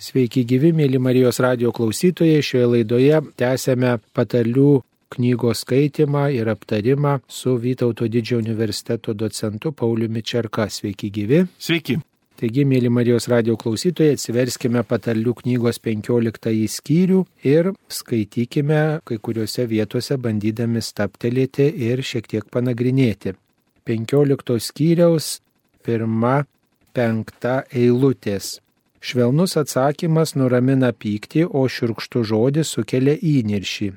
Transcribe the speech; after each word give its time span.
Sveiki 0.00 0.46
gyvi, 0.48 0.70
mėly 0.72 0.96
Marijos 0.96 1.42
radio 1.44 1.74
klausytojai. 1.76 2.40
Šioje 2.40 2.68
laidoje 2.72 3.18
tęsėme 3.36 3.98
patarlių 4.16 4.78
knygos 5.12 5.60
skaitimą 5.66 6.22
ir 6.32 6.48
aptarimą 6.48 7.18
su 7.28 7.58
Vytauto 7.60 8.08
didžiojo 8.08 8.40
universiteto 8.40 9.12
docentu 9.12 9.74
Pauliumi 9.76 10.22
Čerka. 10.24 10.70
Sveiki 10.72 11.10
gyvi. 11.12 11.42
Sveiki. 11.60 11.98
Taigi, 12.40 12.64
mėly 12.64 12.88
Marijos 12.88 13.28
radio 13.28 13.58
klausytojai, 13.60 14.14
atsiverskime 14.16 14.86
patarlių 14.88 15.36
knygos 15.42 15.82
15 15.84 16.54
skyrių 16.78 17.20
ir 17.44 17.70
skaitykime 17.92 18.80
kai 19.04 19.20
kuriuose 19.20 19.68
vietose 19.68 20.16
bandydami 20.16 20.80
staptelėti 20.80 21.68
ir 21.90 22.00
šiek 22.00 22.32
tiek 22.32 22.48
panagrinėti. 22.48 23.36
15 23.84 24.56
skyriaus 24.70 25.30
pirma 25.84 26.38
penkta 26.96 27.58
eilutės. 27.68 28.54
Švelnus 29.00 29.56
atsakymas 29.56 30.34
nuramina 30.36 30.92
pyktį, 30.92 31.46
o 31.48 31.64
širkštų 31.72 32.24
žodis 32.30 32.72
sukelia 32.76 33.16
įniršį. 33.16 33.94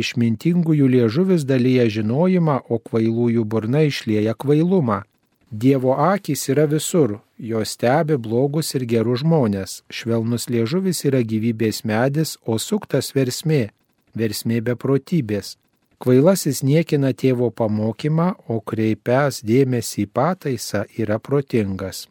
Išmintingųjų 0.00 0.86
liežuvis 0.94 1.44
dalyja 1.48 1.84
žinojimą, 1.92 2.56
o 2.68 2.78
kvailųjų 2.80 3.44
burna 3.44 3.84
išlieja 3.88 4.34
kvailumą. 4.34 5.02
Dievo 5.50 5.92
akis 5.94 6.48
yra 6.52 6.66
visur, 6.66 7.20
jos 7.38 7.76
stebi 7.76 8.16
blogus 8.16 8.74
ir 8.74 8.84
gerus 8.88 9.22
žmonės. 9.22 9.82
Švelnus 9.92 10.48
liežuvis 10.48 11.04
yra 11.08 11.20
gyvybės 11.20 11.84
medis, 11.84 12.36
o 12.44 12.58
suktas 12.58 13.12
versmė, 13.16 13.70
versmė 14.16 14.60
beprotybės. 14.72 15.54
Kvailasis 16.00 16.64
niekina 16.64 17.12
tėvo 17.12 17.52
pamokymą, 17.52 18.34
o 18.52 18.60
kreipęs 18.60 19.40
dėmesį 19.44 20.04
į 20.04 20.10
pataisą 20.12 20.84
yra 20.96 21.20
protingas. 21.20 22.06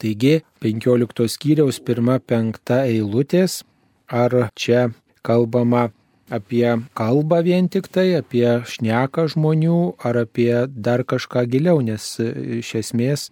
Taigi 0.00 0.40
15 0.64 1.28
skyriaus 1.28 1.80
pirma 1.84 2.16
penkta 2.24 2.84
eilutės, 2.88 3.60
ar 4.08 4.50
čia 4.56 4.88
kalbama 5.26 5.90
apie 6.30 6.64
kalbą 6.96 7.42
vien 7.44 7.68
tik 7.68 7.90
tai, 7.92 8.14
apie 8.16 8.62
šneką 8.64 9.26
žmonių, 9.34 9.80
ar 10.00 10.22
apie 10.24 10.64
dar 10.72 11.04
kažką 11.04 11.44
giliau, 11.52 11.82
nes 11.84 12.16
iš 12.60 12.74
esmės 12.80 13.28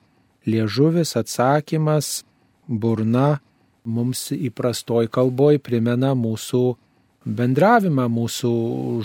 liežuvis 0.49 1.15
atsakymas, 1.17 2.25
burna 2.69 3.39
mums 3.89 4.29
įprastoj 4.35 5.09
kalboj 5.09 5.63
primena 5.65 6.13
mūsų 6.19 6.63
bendravimą, 7.29 8.09
mūsų 8.13 8.53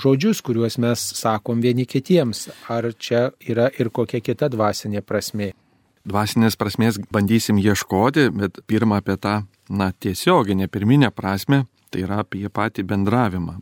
žodžius, 0.03 0.43
kuriuos 0.43 0.79
mes 0.83 0.99
sakom 1.19 1.63
vieni 1.63 1.87
kitiems. 1.87 2.49
Ar 2.67 2.91
čia 2.99 3.29
yra 3.39 3.69
ir 3.79 3.91
kokia 3.93 4.23
kita 4.23 4.51
dvasinė 4.51 5.03
prasme? 5.05 5.53
Dvasinės 6.09 6.57
prasmės 6.59 6.99
bandysim 7.13 7.59
ieškoti, 7.61 8.27
bet 8.35 8.59
pirmą 8.67 8.99
apie 9.01 9.15
tą, 9.17 9.35
na, 9.69 9.91
tiesioginę, 9.91 10.67
pirminę 10.67 11.11
prasme, 11.15 11.63
tai 11.91 12.03
yra 12.07 12.21
apie 12.23 12.47
patį 12.49 12.85
bendravimą. 12.89 13.59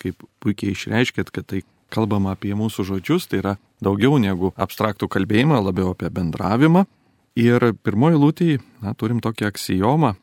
Kaip 0.00 0.22
puikiai 0.40 0.74
išreiškėt, 0.76 1.32
kad 1.34 1.48
tai 1.50 1.62
kalbama 1.92 2.34
apie 2.36 2.54
mūsų 2.56 2.86
žodžius, 2.92 3.26
tai 3.28 3.42
yra 3.42 3.56
daugiau 3.82 4.18
negu 4.22 4.52
abstraktų 4.60 5.10
kalbėjimą, 5.10 5.60
labiau 5.66 5.94
apie 5.94 6.10
bendravimą. 6.14 6.86
Ir 7.40 7.72
pirmoji 7.84 8.20
lūtį, 8.20 8.50
na, 8.84 8.94
turim 8.98 9.20
tokį 9.22 9.48
aksijomą, 9.50 10.14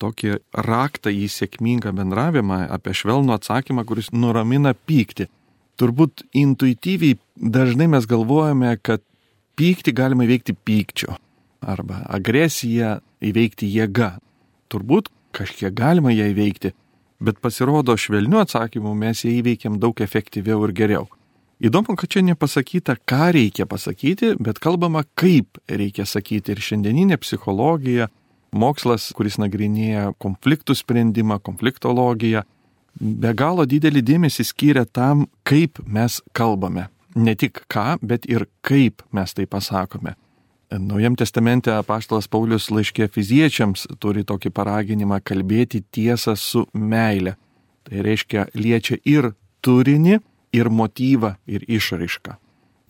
tokį 0.00 0.38
raktą 0.56 1.12
į 1.12 1.28
sėkmingą 1.32 1.92
bendravimą, 1.96 2.64
apie 2.72 2.94
švelnų 2.96 3.36
atsakymą, 3.36 3.84
kuris 3.88 4.10
nuramina 4.12 4.72
pyktį. 4.74 5.28
Turbūt 5.80 6.24
intuityviai 6.36 7.16
dažnai 7.36 7.88
mes 7.88 8.08
galvojame, 8.08 8.74
kad 8.84 9.04
pyktį 9.60 9.92
galima 9.92 10.24
įveikti 10.24 10.54
pykčiu 10.56 11.14
arba 11.60 12.00
agresiją 12.08 12.98
įveikti 13.20 13.68
jėga. 13.68 14.14
Turbūt 14.72 15.10
kažkiek 15.36 15.74
galima 15.76 16.12
ją 16.14 16.30
įveikti, 16.32 16.72
bet 17.20 17.40
pasirodo 17.44 17.96
švelniu 18.00 18.40
atsakymu 18.40 18.94
mes 18.96 19.24
ją 19.26 19.34
įveikiam 19.36 19.76
daug 19.82 20.00
efektyviau 20.00 20.64
ir 20.64 20.72
geriau. 20.76 21.08
Įdomu, 21.60 21.92
kad 22.00 22.08
čia 22.08 22.22
nepasakyta, 22.24 22.94
ką 23.04 23.34
reikia 23.36 23.66
pasakyti, 23.68 24.32
bet 24.40 24.62
kalbama, 24.64 25.02
kaip 25.20 25.60
reikia 25.68 26.06
sakyti. 26.08 26.54
Ir 26.54 26.62
šiandieninė 26.64 27.18
psichologija, 27.20 28.06
mokslas, 28.56 29.10
kuris 29.12 29.36
nagrinėja 29.42 30.14
konfliktų 30.24 30.78
sprendimą, 30.78 31.36
konfliktologiją, 31.44 32.46
be 32.96 33.34
galo 33.36 33.68
didelį 33.68 34.00
dėmesį 34.14 34.48
skiria 34.48 34.86
tam, 34.88 35.26
kaip 35.44 35.82
mes 35.84 36.22
kalbame 36.32 36.88
ne 37.14 37.34
tik 37.34 37.64
ką, 37.70 37.98
bet 38.02 38.26
ir 38.30 38.46
kaip 38.66 39.02
mes 39.12 39.34
tai 39.34 39.46
pasakome. 39.46 40.14
Naujam 40.70 41.16
testamente 41.18 41.72
apaštalas 41.74 42.28
Paulius 42.30 42.68
laiškė 42.70 43.08
fiziečiams 43.10 43.88
turi 43.98 44.22
tokį 44.22 44.52
paraginimą 44.54 45.18
kalbėti 45.26 45.82
tiesą 45.90 46.36
su 46.38 46.66
meile. 46.74 47.34
Tai 47.82 48.04
reiškia 48.06 48.46
liečia 48.54 49.00
ir 49.02 49.32
turinį, 49.66 50.20
ir 50.54 50.70
motyvą, 50.70 51.34
ir 51.50 51.64
išraišką. 51.66 52.36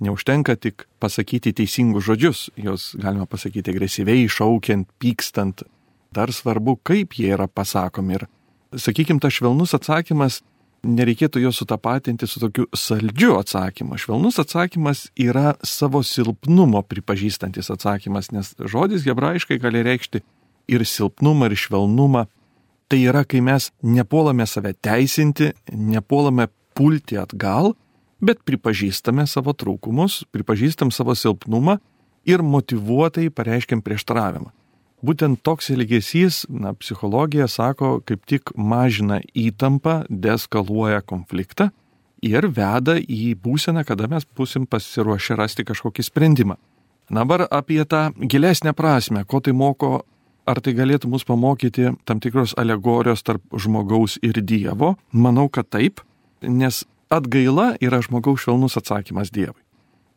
Neužtenka 0.00 0.56
tik 0.56 0.86
pasakyti 1.00 1.52
teisingus 1.56 2.04
žodžius, 2.04 2.48
juos 2.56 2.90
galima 3.00 3.26
pasakyti 3.28 3.72
agresyviai, 3.72 4.28
šaukiant, 4.28 4.88
pykstant. 5.00 5.64
Dar 6.12 6.32
svarbu, 6.32 6.78
kaip 6.84 7.16
jie 7.16 7.32
yra 7.32 7.46
pasakomi. 7.48 8.16
Ir, 8.16 8.28
sakykime, 8.76 9.20
tas 9.20 9.36
švelnus 9.36 9.76
atsakymas 9.76 10.40
nereikėtų 10.86 11.42
jo 11.44 11.52
sutapatinti 11.52 12.26
su 12.28 12.40
tokiu 12.40 12.66
saldžiu 12.76 13.36
atsakymu. 13.40 13.98
Švelnus 14.00 14.40
atsakymas 14.42 15.08
yra 15.20 15.54
savo 15.66 16.02
silpnumo 16.06 16.82
pripažįstantis 16.88 17.70
atsakymas, 17.74 18.30
nes 18.32 18.54
žodis 18.58 19.04
hebrajiškai 19.06 19.60
gali 19.60 19.84
reikšti 19.86 20.22
ir 20.70 20.86
silpnumą, 20.86 21.50
ir 21.50 21.58
švelnumą. 21.58 22.26
Tai 22.90 22.98
yra, 22.98 23.22
kai 23.24 23.42
mes 23.44 23.70
nepuolame 23.86 24.46
save 24.50 24.72
teisinti, 24.82 25.52
nepuolame 25.70 26.48
pulti 26.74 27.18
atgal, 27.20 27.74
bet 28.20 28.42
pripažįstame 28.48 29.26
savo 29.30 29.54
trūkumus, 29.56 30.24
pripažįstam 30.34 30.90
savo 30.94 31.14
silpnumą 31.14 31.78
ir 32.28 32.42
motivuotai 32.42 33.30
pareiškiam 33.30 33.82
prieštaravimą. 33.84 34.50
Būtent 35.00 35.40
toks 35.40 35.70
elgesys, 35.72 36.42
na, 36.52 36.74
psichologija 36.76 37.46
sako, 37.48 38.00
kaip 38.04 38.26
tik 38.28 38.52
mažina 38.56 39.20
įtampą, 39.32 40.02
deskaluoja 40.10 41.00
konfliktą 41.00 41.70
ir 42.20 42.50
veda 42.52 42.98
į 43.00 43.32
būseną, 43.40 43.86
kada 43.88 44.10
mes 44.12 44.26
busim 44.36 44.66
pasiruošę 44.68 45.38
rasti 45.40 45.64
kažkokį 45.64 46.04
sprendimą. 46.04 46.58
Dabar 47.10 47.46
apie 47.50 47.80
tą 47.88 48.10
gilesnę 48.20 48.74
prasme, 48.76 49.24
ko 49.24 49.40
tai 49.40 49.56
moko, 49.56 50.04
ar 50.46 50.60
tai 50.60 50.76
galėtų 50.76 51.08
mus 51.10 51.24
pamokyti 51.26 51.94
tam 52.04 52.20
tikros 52.20 52.52
alegorijos 52.60 53.24
tarp 53.26 53.42
žmogaus 53.56 54.18
ir 54.22 54.38
Dievo. 54.44 54.94
Manau, 55.12 55.48
kad 55.48 55.70
taip, 55.72 56.04
nes 56.42 56.84
atgaila 57.10 57.72
yra 57.82 58.02
žmogaus 58.04 58.44
švelnus 58.44 58.76
atsakymas 58.78 59.32
Dievui. 59.34 59.62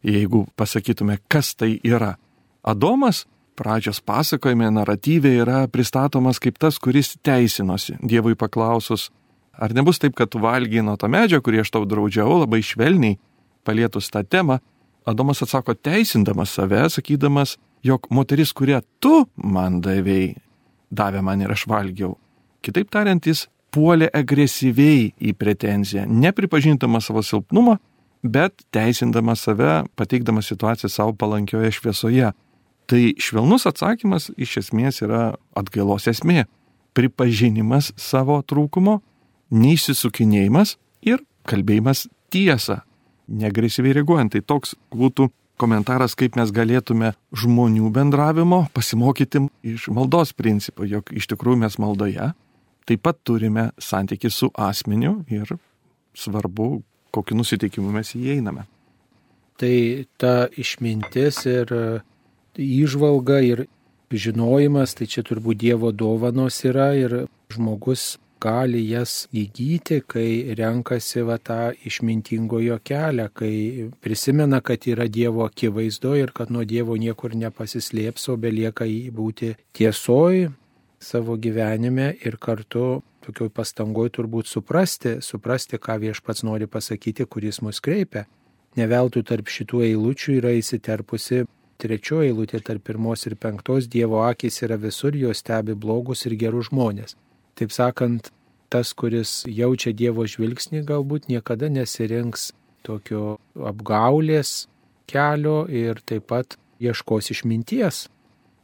Jeigu 0.04 0.46
pasakytume, 0.60 1.18
kas 1.32 1.56
tai 1.56 1.78
yra. 1.88 2.18
Adomas 2.64 3.24
pradžios 3.58 4.02
pasakojime, 4.06 4.70
naratyvė 4.74 5.34
yra 5.44 5.60
pristatomas 5.72 6.40
kaip 6.44 6.60
tas, 6.62 6.80
kuris 6.82 7.14
teisinosi 7.24 7.98
Dievui 8.02 8.36
paklausus, 8.40 9.10
ar 9.54 9.74
nebus 9.76 10.02
taip, 10.02 10.16
kad 10.18 10.32
tu 10.34 10.42
valgy 10.44 10.82
nuo 10.82 10.98
to 10.98 11.10
medžio, 11.12 11.42
kurį 11.44 11.64
aš 11.64 11.74
tau 11.76 11.86
draudžiau, 11.90 12.42
labai 12.44 12.64
švelniai 12.66 13.20
palietus 13.64 14.10
tą 14.14 14.24
temą, 14.26 14.60
Adomas 15.06 15.42
atsako 15.44 15.74
teisindamas 15.76 16.54
save, 16.56 16.86
sakydamas, 16.90 17.58
jog 17.84 18.08
moteris, 18.10 18.54
kurią 18.56 18.80
tu 19.04 19.26
man 19.36 19.82
davėjai, 19.84 20.38
davė 20.88 21.24
man 21.28 21.44
ir 21.44 21.52
aš 21.52 21.66
valgiau. 21.68 22.14
Kitaip 22.64 22.88
tariant, 22.94 23.26
jis 23.28 23.50
puolė 23.74 24.08
agresyviai 24.16 25.10
į 25.20 25.34
pretenziją, 25.36 26.06
nepripažindamas 26.08 27.10
savo 27.10 27.24
silpnumą, 27.26 27.76
bet 28.24 28.64
teisindamas 28.72 29.44
save, 29.44 29.84
pateikdamas 30.00 30.48
situaciją 30.54 30.90
savo 30.90 31.16
palankioje 31.20 31.74
šviesoje. 31.80 32.32
Tai 32.88 33.02
švelnus 33.18 33.68
atsakymas 33.70 34.30
iš 34.38 34.58
esmės 34.66 35.02
yra 35.06 35.36
atgailos 35.56 36.08
esmė- 36.12 36.46
pripažinimas 36.96 37.94
savo 37.98 38.42
trūkumo, 38.44 39.02
neįsisukinėjimas 39.52 40.76
ir 41.02 41.20
kalbėjimas 41.48 42.08
tiesą, 42.32 42.82
negresyviai 43.28 43.94
reaguojant. 43.94 44.32
Tai 44.32 44.42
toks 44.42 44.76
būtų 44.92 45.30
komentaras, 45.58 46.16
kaip 46.16 46.36
mes 46.36 46.52
galėtume 46.52 47.14
žmonių 47.34 47.92
bendravimo 47.94 48.68
pasimokyti 48.74 49.50
iš 49.64 49.88
maldos 49.90 50.34
principo, 50.34 50.84
jog 50.84 51.04
iš 51.14 51.28
tikrųjų 51.28 51.58
mes 51.58 51.78
maldoje 51.80 52.34
taip 52.86 53.02
pat 53.02 53.20
turime 53.24 53.72
santyki 53.80 54.32
su 54.32 54.50
asmeniu 54.60 55.24
ir 55.32 55.56
svarbu, 56.14 56.84
kokiu 57.14 57.38
nusiteikimu 57.38 57.94
mes 57.94 58.14
įeiname. 58.18 58.66
Tai 59.58 59.76
ta 60.18 60.48
išmintis 60.60 61.46
ir 61.48 61.72
įžvalga 62.58 63.40
ir 63.44 63.66
žinojimas, 64.14 64.94
tai 64.94 65.08
čia 65.10 65.24
turbūt 65.26 65.58
Dievo 65.64 65.92
dovanos 65.92 66.60
yra 66.68 66.92
ir 66.94 67.24
žmogus 67.54 68.18
gali 68.44 68.82
jas 68.90 69.28
įgyti, 69.32 70.02
kai 70.06 70.54
renkasi 70.58 71.24
va 71.24 71.38
tą 71.40 71.72
išmintingojo 71.88 72.80
kelią, 72.84 73.30
kai 73.34 73.54
prisimena, 74.04 74.60
kad 74.62 74.86
yra 74.90 75.08
Dievo 75.08 75.46
akivaizdo 75.48 76.16
ir 76.20 76.34
kad 76.36 76.52
nuo 76.52 76.66
Dievo 76.68 76.98
niekur 77.00 77.38
nepasislėps, 77.40 78.28
o 78.30 78.38
belieka 78.38 78.86
jį 78.90 79.10
būti 79.16 79.54
tiesoj, 79.74 80.50
savo 81.00 81.38
gyvenime 81.40 82.14
ir 82.24 82.38
kartu 82.38 83.02
tokioj 83.24 83.50
pastangoj 83.56 84.12
turbūt 84.12 84.50
suprasti, 84.52 85.18
suprasti, 85.24 85.80
ką 85.80 85.98
viešpats 86.02 86.44
nori 86.44 86.68
pasakyti, 86.68 87.26
kuris 87.26 87.62
mus 87.64 87.80
kreipia. 87.84 88.26
Neveltui 88.76 89.24
tarp 89.24 89.52
šitų 89.54 89.84
eilučių 89.88 90.40
yra 90.42 90.52
įsiterpusi 90.58 91.46
trečioji 91.84 92.32
eilutė 92.32 92.62
tarp 92.64 92.86
pirmos 92.88 93.28
ir 93.28 93.36
penktos 93.40 93.90
Dievo 93.92 94.24
akis 94.26 94.62
yra 94.66 94.80
visur, 94.80 95.16
jos 95.16 95.44
stebi 95.44 95.76
blogus 95.76 96.26
ir 96.28 96.38
gerus 96.40 96.72
žmonės. 96.72 97.18
Taip 97.60 97.76
sakant, 97.76 98.32
tas, 98.74 98.94
kuris 98.98 99.44
jaučia 99.46 99.94
Dievo 99.94 100.26
žvilgsnį, 100.26 100.82
galbūt 100.88 101.30
niekada 101.30 101.70
nesirinks 101.70 102.52
tokio 102.84 103.38
apgaulės 103.54 104.66
kelio 105.10 105.64
ir 105.70 106.02
taip 106.08 106.28
pat 106.32 106.58
ieškos 106.84 107.32
išminties. 107.36 108.08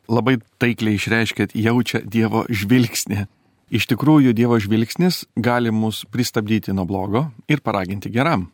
Labai 0.10 0.40
taikliai 0.62 0.98
išreiškėt, 0.98 1.54
jaučia 1.54 2.02
Dievo 2.02 2.48
žvilgsnį. 2.50 3.28
Iš 3.70 3.86
tikrųjų, 3.92 4.34
Dievo 4.34 4.58
žvilgsnis 4.58 5.28
gali 5.38 5.70
mus 5.70 6.02
pristabdyti 6.10 6.74
nuo 6.74 6.88
blogo 6.90 7.28
ir 7.46 7.62
paraginti 7.62 8.10
geram. 8.10 8.48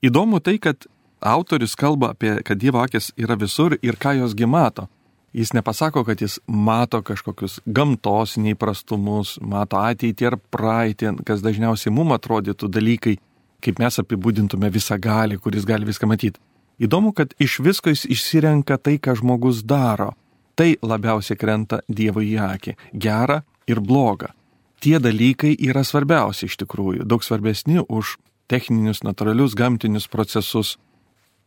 Įdomu 0.00 0.40
tai, 0.40 0.56
kad 0.56 0.88
autorius 1.22 1.76
kalba 1.76 2.12
apie, 2.12 2.36
kad 2.44 2.58
Dievo 2.58 2.82
akis 2.82 3.12
yra 3.16 3.36
visur 3.38 3.76
ir 3.82 3.96
ką 3.96 4.16
josgi 4.18 4.46
mato. 4.46 4.88
Jis 5.32 5.54
nepasako, 5.56 6.04
kad 6.04 6.20
jis 6.20 6.38
mato 6.46 7.00
kažkokius 7.02 7.60
gamtos 7.64 8.36
neįprastumus, 8.36 9.38
mato 9.40 9.80
ateitį 9.80 10.28
ar 10.28 10.36
praeitį, 10.52 11.14
kas 11.24 11.40
dažniausiai 11.40 11.92
mum 11.94 12.12
atrodytų 12.12 12.68
dalykai, 12.68 13.16
kaip 13.64 13.80
mes 13.80 13.96
apibūdintume 14.02 14.68
visą 14.74 14.98
gali, 15.00 15.38
kuris 15.40 15.64
gali 15.64 15.88
viską 15.88 16.10
matyti. 16.10 16.40
Įdomu, 16.82 17.14
kad 17.16 17.32
iš 17.40 17.60
visko 17.64 17.92
jis 17.92 18.04
išsirenka 18.10 18.76
tai, 18.76 18.98
ką 18.98 19.16
žmogus 19.20 19.62
daro. 19.64 20.12
Tai 20.58 20.74
labiausiai 20.84 21.38
krenta 21.40 21.80
Dievui 21.88 22.34
į 22.34 22.38
akį- 22.44 22.76
gera 23.04 23.42
ir 23.66 23.80
bloga. 23.80 24.34
Tie 24.80 24.98
dalykai 24.98 25.56
yra 25.56 25.84
svarbiausi 25.84 26.44
iš 26.44 26.56
tikrųjų, 26.58 27.06
daug 27.06 27.22
svarbesni 27.22 27.78
už 27.88 28.16
techninius, 28.48 29.02
natūralius, 29.02 29.54
gamtinius 29.54 30.08
procesus. 30.08 30.76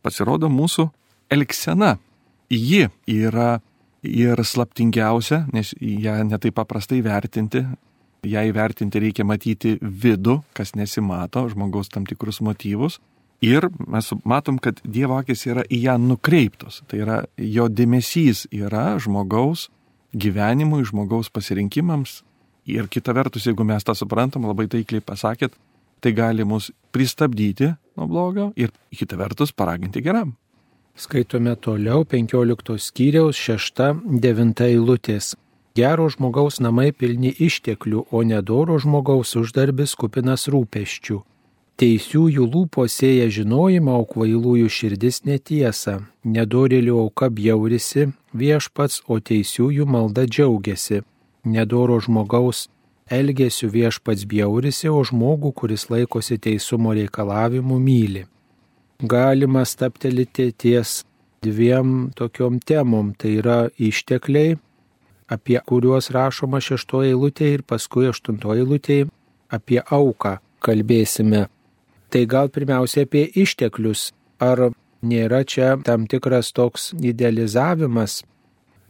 Pasirodo 0.06 0.50
mūsų 0.52 0.86
elgsena. 1.34 1.96
Ji 2.46 2.86
yra 3.10 3.56
ir 4.06 4.38
slaptingiausia, 4.46 5.46
nes 5.50 5.72
ją 5.80 6.20
netai 6.28 6.52
paprastai 6.54 7.00
vertinti. 7.02 7.64
Ją 8.26 8.42
įvertinti 8.48 9.02
reikia 9.02 9.26
matyti 9.26 9.76
vidų, 9.82 10.40
kas 10.54 10.74
nesimato, 10.78 11.44
žmogaus 11.50 11.90
tam 11.90 12.06
tikrus 12.06 12.40
motyvus. 12.42 13.00
Ir 13.44 13.66
mes 13.86 14.08
matom, 14.24 14.60
kad 14.62 14.78
Dievo 14.82 15.18
akis 15.20 15.44
yra 15.50 15.66
į 15.68 15.82
ją 15.84 15.96
nukreiptos. 16.00 16.80
Tai 16.88 17.02
yra 17.02 17.18
jo 17.36 17.66
dėmesys 17.68 18.46
yra 18.54 18.96
žmogaus 19.02 19.68
gyvenimui, 20.16 20.84
žmogaus 20.88 21.28
pasirinkimams. 21.34 22.22
Ir 22.66 22.88
kita 22.90 23.14
vertus, 23.14 23.46
jeigu 23.46 23.66
mes 23.66 23.84
tą 23.86 23.94
suprantam, 23.94 24.46
labai 24.48 24.66
taikliai 24.70 25.04
pasakėt, 25.04 25.54
tai 26.02 26.14
gali 26.16 26.46
mus 26.48 26.70
pristabdyti 26.94 27.74
nuo 27.96 28.06
blogio 28.06 28.50
ir 28.56 28.72
kita 28.90 29.16
vertus 29.16 29.52
paraginti 29.52 30.02
geram. 30.02 30.36
Skaitome 30.96 31.56
toliau 31.56 32.04
15 32.04 32.78
skyriaus 32.80 33.36
6-9 33.36 34.62
eilutės. 34.64 35.34
Gero 35.76 36.06
žmogaus 36.08 36.56
namai 36.64 36.88
pilni 36.96 37.34
išteklių, 37.36 38.06
o 38.10 38.22
nedoro 38.24 38.78
žmogaus 38.80 39.34
uždarbis 39.36 39.92
kupinas 40.00 40.48
rūpeščių. 40.48 41.18
Teisiųjų 41.76 42.46
lūpo 42.48 42.86
sėja 42.88 43.26
žinojimą, 43.28 43.98
o 44.00 44.06
kvailųjų 44.08 44.70
širdis 44.72 45.26
netiesa. 45.28 45.98
Nedorėlių 46.24 46.96
auka 47.02 47.28
bjaurisi 47.28 48.06
viešpats, 48.32 49.02
o 49.12 49.20
teisiųjų 49.20 49.84
malda 49.84 50.24
džiaugiasi. 50.24 51.02
Nedoro 51.44 52.00
žmogaus 52.00 52.70
elgesių 53.10 53.68
viešpats 53.72 54.24
bjaurisi, 54.28 54.88
o 54.88 55.02
žmogų, 55.04 55.52
kuris 55.52 55.88
laikosi 55.90 56.38
teisumo 56.42 56.94
reikalavimų, 56.96 57.78
myli 57.82 58.24
galima 59.02 59.64
staptelėti 59.64 60.52
ties 60.56 61.02
dviem 61.44 62.12
tokiom 62.16 62.60
temom. 62.60 63.12
Tai 63.18 63.32
yra 63.40 63.58
ištekliai, 63.78 64.56
apie 65.28 65.58
kuriuos 65.66 66.10
rašoma 66.14 66.60
šeštoje 66.62 67.12
eilutėje 67.14 67.58
ir 67.58 67.66
paskui 67.66 68.08
aštuntoje 68.10 68.64
eilutėje 68.64 69.08
apie 69.52 69.80
auką 69.82 70.38
kalbėsime. 70.64 71.46
Tai 72.10 72.22
gal 72.26 72.48
pirmiausia 72.50 73.04
apie 73.06 73.26
išteklius. 73.34 74.12
Ar 74.40 74.70
nėra 75.06 75.44
čia 75.48 75.76
tam 75.84 76.06
tikras 76.06 76.52
toks 76.52 76.90
idealizavimas, 77.00 78.22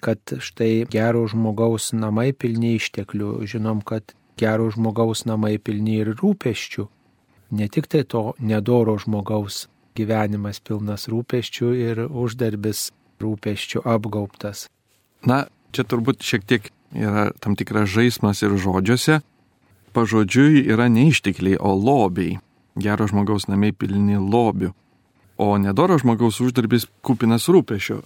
kad 0.01 0.21
štai 0.39 0.87
gero 0.91 1.25
žmogaus 1.31 1.93
namai 1.97 2.33
pilni 2.33 2.77
išteklių. 2.77 3.41
Žinom, 3.49 3.83
kad 3.87 4.15
gero 4.39 4.69
žmogaus 4.73 5.25
namai 5.29 5.57
pilni 5.59 6.01
ir 6.03 6.15
rūpeščių. 6.19 6.87
Ne 7.57 7.69
tik 7.71 7.87
tai 7.87 8.03
to 8.05 8.35
nedoro 8.39 8.97
žmogaus 8.99 9.67
gyvenimas 9.97 10.61
pilnas 10.61 11.07
rūpeščių 11.09 11.69
ir 11.81 12.03
uždarbis 12.07 12.91
rūpeščių 13.23 13.85
apgaubtas. 13.87 14.67
Na, 15.27 15.47
čia 15.73 15.87
turbūt 15.89 16.27
šiek 16.27 16.45
tiek 16.45 16.69
yra 16.93 17.31
tam 17.41 17.57
tikras 17.57 17.89
žaidimas 17.91 18.43
ir 18.45 18.57
žodžiuose. 18.61 19.21
Pažodžiui 19.97 20.67
yra 20.69 20.91
neištikliai, 20.93 21.57
o 21.57 21.73
lobiai. 21.73 22.37
Gero 22.77 23.07
žmogaus 23.09 23.49
namai 23.49 23.73
pilni 23.73 24.19
lobių. 24.21 24.75
O 25.41 25.57
nedoro 25.61 25.97
žmogaus 26.01 26.43
uždarbis 26.45 26.85
kupinas 27.05 27.49
rūpešių. 27.49 28.03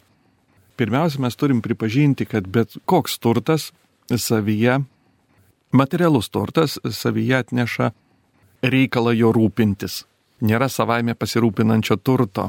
Pirmiausia, 0.80 1.20
mes 1.20 1.36
turim 1.36 1.58
pripažinti, 1.60 2.24
kad 2.24 2.46
bet 2.48 2.78
koks 2.88 3.18
turtas 3.20 3.66
savyje, 4.08 4.78
materialus 5.76 6.30
turtas 6.32 6.78
savyje 6.88 7.36
atneša 7.36 7.90
reikalą 8.64 9.12
jo 9.12 9.34
rūpintis. 9.36 10.06
Nėra 10.40 10.70
savaime 10.72 11.12
pasirūpinančio 11.12 11.98
turto, 12.00 12.46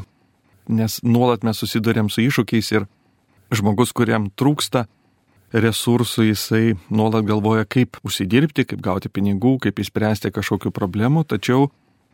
nes 0.71 1.01
nuolat 1.03 1.43
mes 1.43 1.59
susidurėm 1.59 2.07
su 2.07 2.23
iššūkiais 2.23 2.71
ir 2.77 2.87
žmogus, 3.51 3.91
kuriam 3.91 4.31
trūksta 4.31 4.85
resursų, 5.51 6.29
jisai 6.31 6.77
nuolat 6.87 7.27
galvoja, 7.27 7.67
kaip 7.67 7.99
užsidirbti, 8.07 8.63
kaip 8.63 8.79
gauti 8.79 9.11
pinigų, 9.11 9.57
kaip 9.67 9.83
įspręsti 9.83 10.31
kažkokių 10.31 10.71
problemų, 10.71 11.27
tačiau 11.27 11.67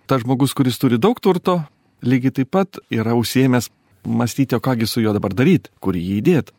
tas 0.10 0.26
žmogus, 0.26 0.58
kuris 0.58 0.82
turi 0.82 0.98
daug 0.98 1.22
turto, 1.22 1.60
lygiai 2.02 2.40
taip 2.42 2.56
pat 2.58 2.82
yra 2.90 3.14
užsiemęs 3.14 3.70
mąstyti, 4.08 4.56
o 4.56 4.62
kągi 4.64 4.88
su 4.88 5.02
juo 5.02 5.14
dabar 5.14 5.36
daryti, 5.36 5.70
kur 5.84 5.96
jį 6.00 6.22
įdėti. 6.22 6.56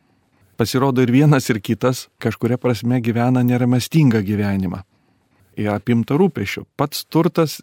Pasirodo 0.58 1.02
ir 1.02 1.12
vienas, 1.14 1.48
ir 1.50 1.60
kitas 1.62 2.08
kažkuria 2.18 2.58
prasme 2.58 3.00
gyvena 3.00 3.44
neramastingą 3.46 4.22
gyvenimą. 4.26 4.82
Ir 5.58 5.70
apimta 5.70 6.18
rūpešių. 6.18 6.64
Pats 6.78 7.04
turtas 7.06 7.60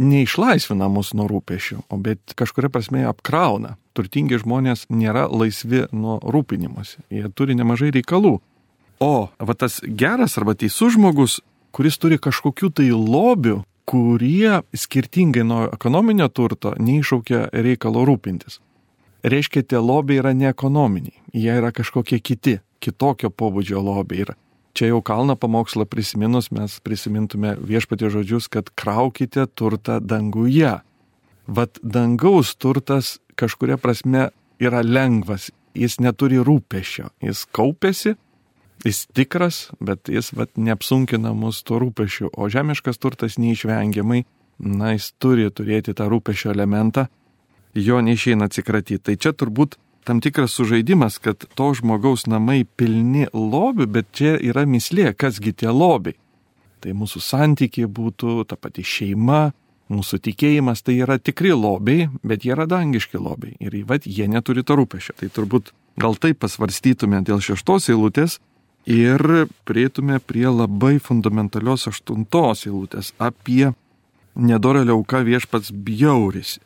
neišlaisvina 0.00 0.88
mus 0.88 1.12
nuo 1.16 1.28
rūpešių, 1.28 1.82
o 1.92 1.98
bet 2.00 2.34
kažkuria 2.38 2.70
prasme 2.72 3.04
apkrauna. 3.08 3.76
Turtingi 3.96 4.38
žmonės 4.40 4.86
nėra 4.88 5.26
laisvi 5.28 5.84
nuo 5.92 6.18
rūpinimuose, 6.24 7.02
jie 7.12 7.28
turi 7.36 7.56
nemažai 7.58 7.90
reikalų. 7.98 8.38
O 9.00 9.14
va 9.28 9.56
tas 9.56 9.80
geras 9.84 10.38
arba 10.40 10.54
teisus 10.56 10.94
žmogus, 10.96 11.40
kuris 11.76 12.00
turi 12.00 12.20
kažkokių 12.20 12.72
tai 12.80 12.88
lobių, 12.92 13.60
kurie 13.90 14.60
skirtingai 14.76 15.44
nuo 15.44 15.64
ekonominio 15.72 16.28
turto 16.28 16.74
neiššaukia 16.78 17.48
reikalo 17.52 18.04
rūpintis. 18.06 18.60
Reiškia, 19.22 19.62
tie 19.62 19.80
lobiai 19.80 20.20
yra 20.22 20.32
neekonominiai, 20.32 21.16
jie 21.36 21.56
yra 21.60 21.72
kažkokie 21.76 22.20
kiti, 22.24 22.58
kitokio 22.80 23.28
pobūdžio 23.28 23.82
lobiai 23.84 24.24
yra. 24.24 24.36
Čia 24.72 24.92
jau 24.92 25.00
kalno 25.04 25.34
pamokslą 25.36 25.84
prisiminus 25.90 26.48
mes 26.54 26.78
prisimintume 26.80 27.56
viešpatė 27.58 28.08
žodžius, 28.14 28.46
kad 28.48 28.70
kraukite 28.78 29.44
turtą 29.58 29.98
danguje. 30.00 30.78
Vat 31.50 31.80
dangaus 31.82 32.54
turtas 32.54 33.18
kažkuria 33.34 33.76
prasme 33.82 34.30
yra 34.62 34.80
lengvas, 34.86 35.50
jis 35.74 35.98
neturi 36.00 36.38
rūpešio, 36.40 37.10
jis 37.20 37.44
kaupėsi, 37.50 38.14
jis 38.86 39.04
tikras, 39.12 39.68
bet 39.82 40.08
jis 40.08 40.32
vat 40.36 40.54
neapsunkina 40.56 41.34
mus 41.36 41.64
to 41.66 41.80
rūpešiu, 41.82 42.30
o 42.32 42.48
žemiškas 42.48 43.02
turtas 43.02 43.36
neišvengiamai, 43.42 44.24
na, 44.60 44.94
jis 44.94 45.10
turi 45.18 45.48
turėti 45.50 45.96
tą 45.96 46.08
rūpešio 46.12 46.54
elementą, 46.54 47.08
jo 47.74 48.00
neišeina 48.00 48.48
atsikratyti. 48.50 49.02
Tai 49.04 49.16
čia 49.16 49.32
turbūt 49.32 49.76
tam 50.04 50.20
tikras 50.20 50.56
sužaidimas, 50.56 51.18
kad 51.18 51.44
to 51.54 51.70
žmogaus 51.76 52.26
namai 52.26 52.64
pilni 52.64 53.26
lobių, 53.34 53.86
bet 53.86 54.10
čia 54.16 54.36
yra 54.40 54.64
mislė, 54.66 55.12
kasgi 55.14 55.52
tie 55.52 55.70
lobiai. 55.70 56.16
Tai 56.80 56.94
mūsų 56.96 57.20
santykiai 57.20 57.86
būtų 57.86 58.44
ta 58.48 58.56
pati 58.56 58.82
šeima, 58.86 59.50
mūsų 59.92 60.20
tikėjimas 60.24 60.82
tai 60.86 60.96
yra 61.04 61.18
tikri 61.20 61.52
lobiai, 61.52 62.08
bet 62.24 62.46
jie 62.46 62.54
yra 62.54 62.66
dangiški 62.70 63.20
lobiai 63.20 63.56
ir 63.60 63.76
vat, 63.88 64.06
jie 64.06 64.28
neturi 64.30 64.64
to 64.64 64.78
rūpešio. 64.80 65.18
Tai 65.20 65.28
turbūt 65.28 65.74
gal 66.00 66.16
taip 66.16 66.40
pasvarstytume 66.40 67.20
dėl 67.26 67.42
šeštos 67.44 67.90
eilutės 67.92 68.38
ir 68.88 69.20
prieitume 69.68 70.20
prie 70.24 70.48
labai 70.48 70.96
fundamentalios 71.02 71.88
aštuntos 71.90 72.64
eilutės 72.66 73.12
apie 73.20 73.72
nedorelio 74.34 74.96
auka 74.96 75.20
viešpats 75.26 75.74
bjaurisi, 75.74 76.62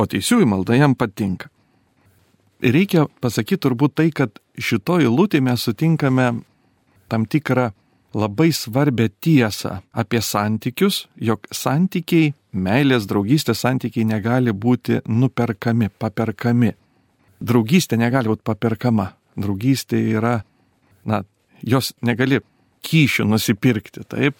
o 0.00 0.08
teisiųjų 0.08 0.48
malda 0.48 0.80
jam 0.80 0.96
patinka 0.96 1.50
reikia 2.62 3.06
pasakyti 3.20 3.60
turbūt 3.64 3.96
tai, 3.96 4.08
kad 4.12 4.40
šito 4.60 4.98
eilutė 5.00 5.40
mes 5.44 5.62
sutinkame 5.64 6.28
tam 7.10 7.26
tikrą 7.26 7.70
labai 8.14 8.50
svarbę 8.52 9.08
tiesą 9.22 9.80
apie 9.92 10.20
santykius, 10.22 11.06
jog 11.16 11.46
santykiai, 11.54 12.32
meilės, 12.52 13.06
draugystės 13.10 13.62
santykiai 13.62 14.04
negali 14.04 14.52
būti 14.52 15.00
nuperkami, 15.06 15.90
paperkami. 15.98 16.74
Draugystė 17.40 17.96
negali 18.00 18.32
būti 18.32 18.44
paperkama. 18.44 19.12
Draugystė 19.40 20.00
yra, 20.18 20.40
na, 21.06 21.22
jos 21.62 21.94
negali 22.02 22.42
kyšių 22.86 23.28
nusipirkti, 23.30 24.04
taip? 24.10 24.36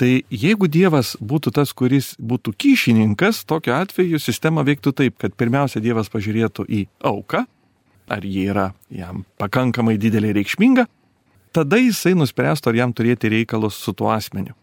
Tai 0.00 0.08
jeigu 0.32 0.68
Dievas 0.72 1.12
būtų 1.20 1.52
tas, 1.58 1.74
kuris 1.76 2.14
būtų 2.16 2.54
kyšininkas, 2.56 3.42
tokiu 3.44 3.74
atveju 3.76 4.20
sistema 4.22 4.64
veiktų 4.64 4.94
taip, 4.96 5.18
kad 5.20 5.34
pirmiausia 5.36 5.82
Dievas 5.84 6.08
pažiūrėtų 6.08 6.64
į 6.64 6.86
auką, 7.04 7.44
ar 8.08 8.24
ji 8.24 8.46
yra 8.48 8.70
jam 8.88 9.26
pakankamai 9.36 9.98
didelė 10.00 10.32
reikšminga, 10.38 10.86
tada 11.52 11.82
jisai 11.82 12.14
nuspręstų, 12.16 12.72
ar 12.72 12.80
jam 12.80 12.96
turėti 12.96 13.28
reikalus 13.28 13.76
su 13.76 13.92
tuo 13.92 14.08
asmeniu. 14.14 14.56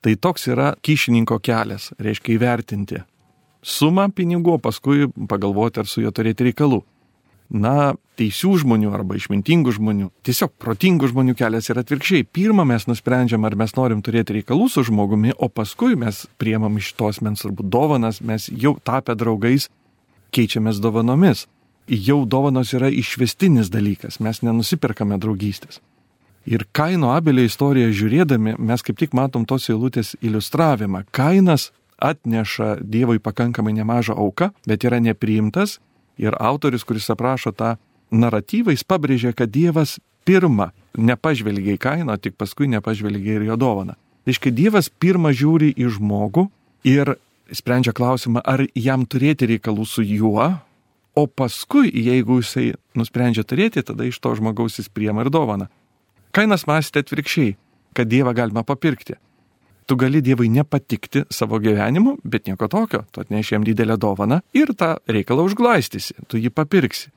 Tai 0.00 0.16
toks 0.16 0.48
yra 0.48 0.72
kyšininko 0.80 1.36
kelias, 1.44 1.92
reiškia 2.00 2.38
įvertinti 2.38 3.04
sumą 3.62 4.08
pinigų, 4.16 4.58
paskui 4.62 5.08
pagalvoti, 5.28 5.80
ar 5.82 5.88
su 5.88 6.00
juo 6.04 6.12
turėti 6.14 6.48
reikalų. 6.48 6.80
Na, 7.50 7.96
teisių 8.14 8.52
žmonių 8.62 8.92
arba 8.94 9.16
išmintingų 9.18 9.72
žmonių, 9.74 10.10
tiesiog 10.22 10.52
protingų 10.62 11.08
žmonių 11.10 11.34
kelias 11.34 11.66
yra 11.72 11.82
atvirkščiai. 11.82 12.28
Pirmą 12.30 12.62
mes 12.68 12.86
nusprendžiam, 12.86 13.42
ar 13.48 13.56
mes 13.58 13.74
norim 13.74 14.04
turėti 14.06 14.36
reikalų 14.38 14.68
su 14.70 14.84
žmogumi, 14.86 15.34
o 15.34 15.50
paskui 15.50 15.98
mes 15.98 16.28
priemam 16.38 16.78
iš 16.78 16.92
tos 16.94 17.18
mens 17.26 17.42
arba 17.48 17.66
dovanas, 17.66 18.20
mes 18.22 18.46
jau 18.54 18.76
tapę 18.78 19.18
draugais 19.18 19.66
keičiamės 20.30 20.78
dovanomis 20.78 21.48
jau 21.90 22.24
dovanos 22.26 22.70
yra 22.76 22.88
išvestinis 22.92 23.70
dalykas, 23.70 24.20
mes 24.22 24.42
nenusiperkame 24.46 25.18
draugystės. 25.18 25.80
Ir 26.46 26.64
Kaino 26.72 27.10
Abelio 27.12 27.44
istoriją 27.44 27.90
žiūrėdami, 27.92 28.56
mes 28.58 28.82
kaip 28.82 28.98
tik 28.98 29.12
matom 29.16 29.44
tos 29.44 29.68
eilutės 29.68 30.14
iliustravimą. 30.22 31.04
Kainas 31.12 31.68
atneša 32.00 32.78
Dievui 32.80 33.20
pakankamai 33.20 33.74
nemažą 33.76 34.16
auką, 34.16 34.50
bet 34.66 34.86
yra 34.88 35.02
nepriimtas 35.04 35.78
ir 36.20 36.36
autoris, 36.38 36.84
kuris 36.84 37.08
aprašo 37.12 37.52
tą 37.56 37.74
naratyvą, 38.10 38.74
jis 38.74 38.86
pabrėžia, 38.86 39.34
kad 39.36 39.50
Dievas 39.52 39.98
pirmą 40.28 40.70
nepažvelgia 40.98 41.76
į 41.78 41.80
Kaino, 41.80 42.16
tik 42.20 42.36
paskui 42.38 42.68
nepažvelgia 42.70 43.38
ir 43.38 43.48
jo 43.48 43.58
dovaną. 43.60 43.96
Reiškia, 44.28 44.52
Dievas 44.54 44.90
pirmą 44.90 45.32
žiūri 45.34 45.72
į 45.80 45.88
žmogų 45.96 46.48
ir 46.86 47.16
sprendžia 47.50 47.94
klausimą, 47.96 48.42
ar 48.44 48.66
jam 48.78 49.06
turėti 49.08 49.48
reikalų 49.54 49.86
su 49.88 50.04
juo, 50.06 50.50
O 51.14 51.26
paskui, 51.26 51.90
jeigu 51.90 52.38
jisai 52.38 52.70
nusprendžia 52.94 53.42
turėti, 53.42 53.82
tada 53.82 54.06
iš 54.06 54.20
to 54.22 54.30
žmogaus 54.38 54.78
jis 54.78 54.88
priema 54.88 55.24
ir 55.24 55.30
dovana. 55.34 55.66
Kainas 56.30 56.68
mąstė 56.70 57.02
atvirkščiai, 57.02 57.56
kad 57.98 58.10
Dievą 58.10 58.34
galima 58.36 58.62
papirkti. 58.62 59.16
Tu 59.90 59.96
gali 59.98 60.20
Dievui 60.22 60.46
nepatikti 60.54 61.24
savo 61.34 61.58
gyvenimu, 61.58 62.20
bet 62.22 62.46
nieko 62.46 62.68
tokio, 62.70 63.02
tu 63.10 63.24
atneši 63.24 63.56
jam 63.56 63.64
didelę 63.66 63.96
dovaną 63.98 64.38
ir 64.54 64.70
tą 64.78 64.92
reikalą 65.10 65.48
užglaistysi, 65.48 66.14
tu 66.30 66.38
jį 66.38 66.52
papirksi. 66.54 67.10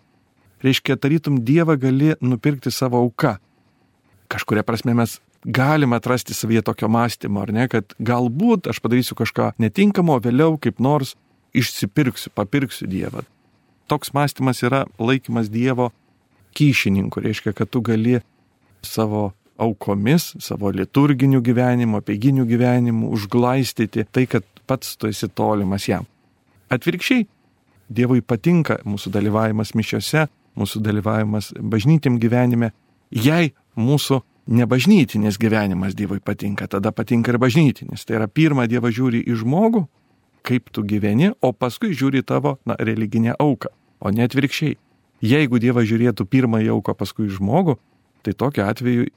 Reiškia, 0.66 0.98
tarytum 0.98 1.44
Dievą 1.46 1.76
gali 1.78 2.16
nupirkti 2.22 2.72
savo 2.74 3.04
auką. 3.04 3.36
Kažkuria 4.34 4.64
prasme 4.66 4.96
mes 4.98 5.20
galime 5.46 6.00
atrasti 6.00 6.34
savyje 6.34 6.64
tokio 6.66 6.90
mąstymo, 6.90 7.44
ar 7.46 7.54
ne, 7.54 7.68
kad 7.70 7.94
galbūt 8.02 8.72
aš 8.72 8.82
padarysiu 8.82 9.20
kažką 9.20 9.52
netinkamo, 9.62 10.18
vėliau 10.24 10.58
kaip 10.58 10.82
nors 10.82 11.14
išsipirksiu, 11.54 12.34
papirksiu 12.34 12.90
Dievą 12.90 13.28
toks 13.88 14.14
mąstymas 14.14 14.64
yra 14.64 14.86
laikymas 15.00 15.50
Dievo 15.54 15.92
kyšininku, 16.58 17.22
reiškia, 17.22 17.54
kad 17.54 17.70
tu 17.70 17.82
gali 17.82 18.20
savo 18.82 19.34
aukomis, 19.64 20.34
savo 20.44 20.72
liturginiu 20.72 21.42
gyvenimu, 21.44 22.02
apieginiu 22.02 22.46
gyvenimu 22.50 23.12
užglaistyti 23.16 24.06
tai, 24.12 24.28
kad 24.30 24.46
pats 24.68 24.98
tu 24.98 25.10
esi 25.12 25.30
tolimas 25.30 25.88
jam. 25.90 26.08
Atvirkščiai, 26.74 27.28
Dievui 27.94 28.24
patinka 28.26 28.80
mūsų 28.88 29.12
dalyvavimas 29.14 29.74
mišiose, 29.78 30.24
mūsų 30.58 30.80
dalyvavimas 30.82 31.52
bažnytėm 31.60 32.16
gyvenime. 32.22 32.72
Jei 33.14 33.52
mūsų 33.78 34.22
nebažnytinis 34.48 35.38
gyvenimas 35.38 35.94
Dievui 35.96 36.22
patinka, 36.24 36.68
tada 36.68 36.92
patinka 36.92 37.34
ir 37.34 37.40
bažnytinis. 37.44 38.06
Tai 38.08 38.18
yra 38.22 38.28
pirmą 38.28 38.66
Dievą 38.72 38.92
žiūri 38.94 39.24
į 39.28 39.38
žmogų, 39.44 39.84
kaip 40.48 40.72
tu 40.76 40.84
gyveni, 40.88 41.32
o 41.42 41.54
paskui 41.54 41.94
žiūri 41.96 42.24
tavo 42.28 42.58
na, 42.66 42.76
religinę 42.80 43.36
auką, 43.40 43.72
o 44.04 44.12
ne 44.12 44.26
atvirkščiai. 44.28 44.78
Jeigu 45.24 45.60
Dievas 45.64 45.88
žiūrėtų 45.88 46.26
pirmąją 46.28 46.80
auką, 46.80 46.96
paskui 47.00 47.30
žmogų, 47.32 47.78
tai 48.24 48.34
tokiu 48.36 48.66
atveju 48.68 49.08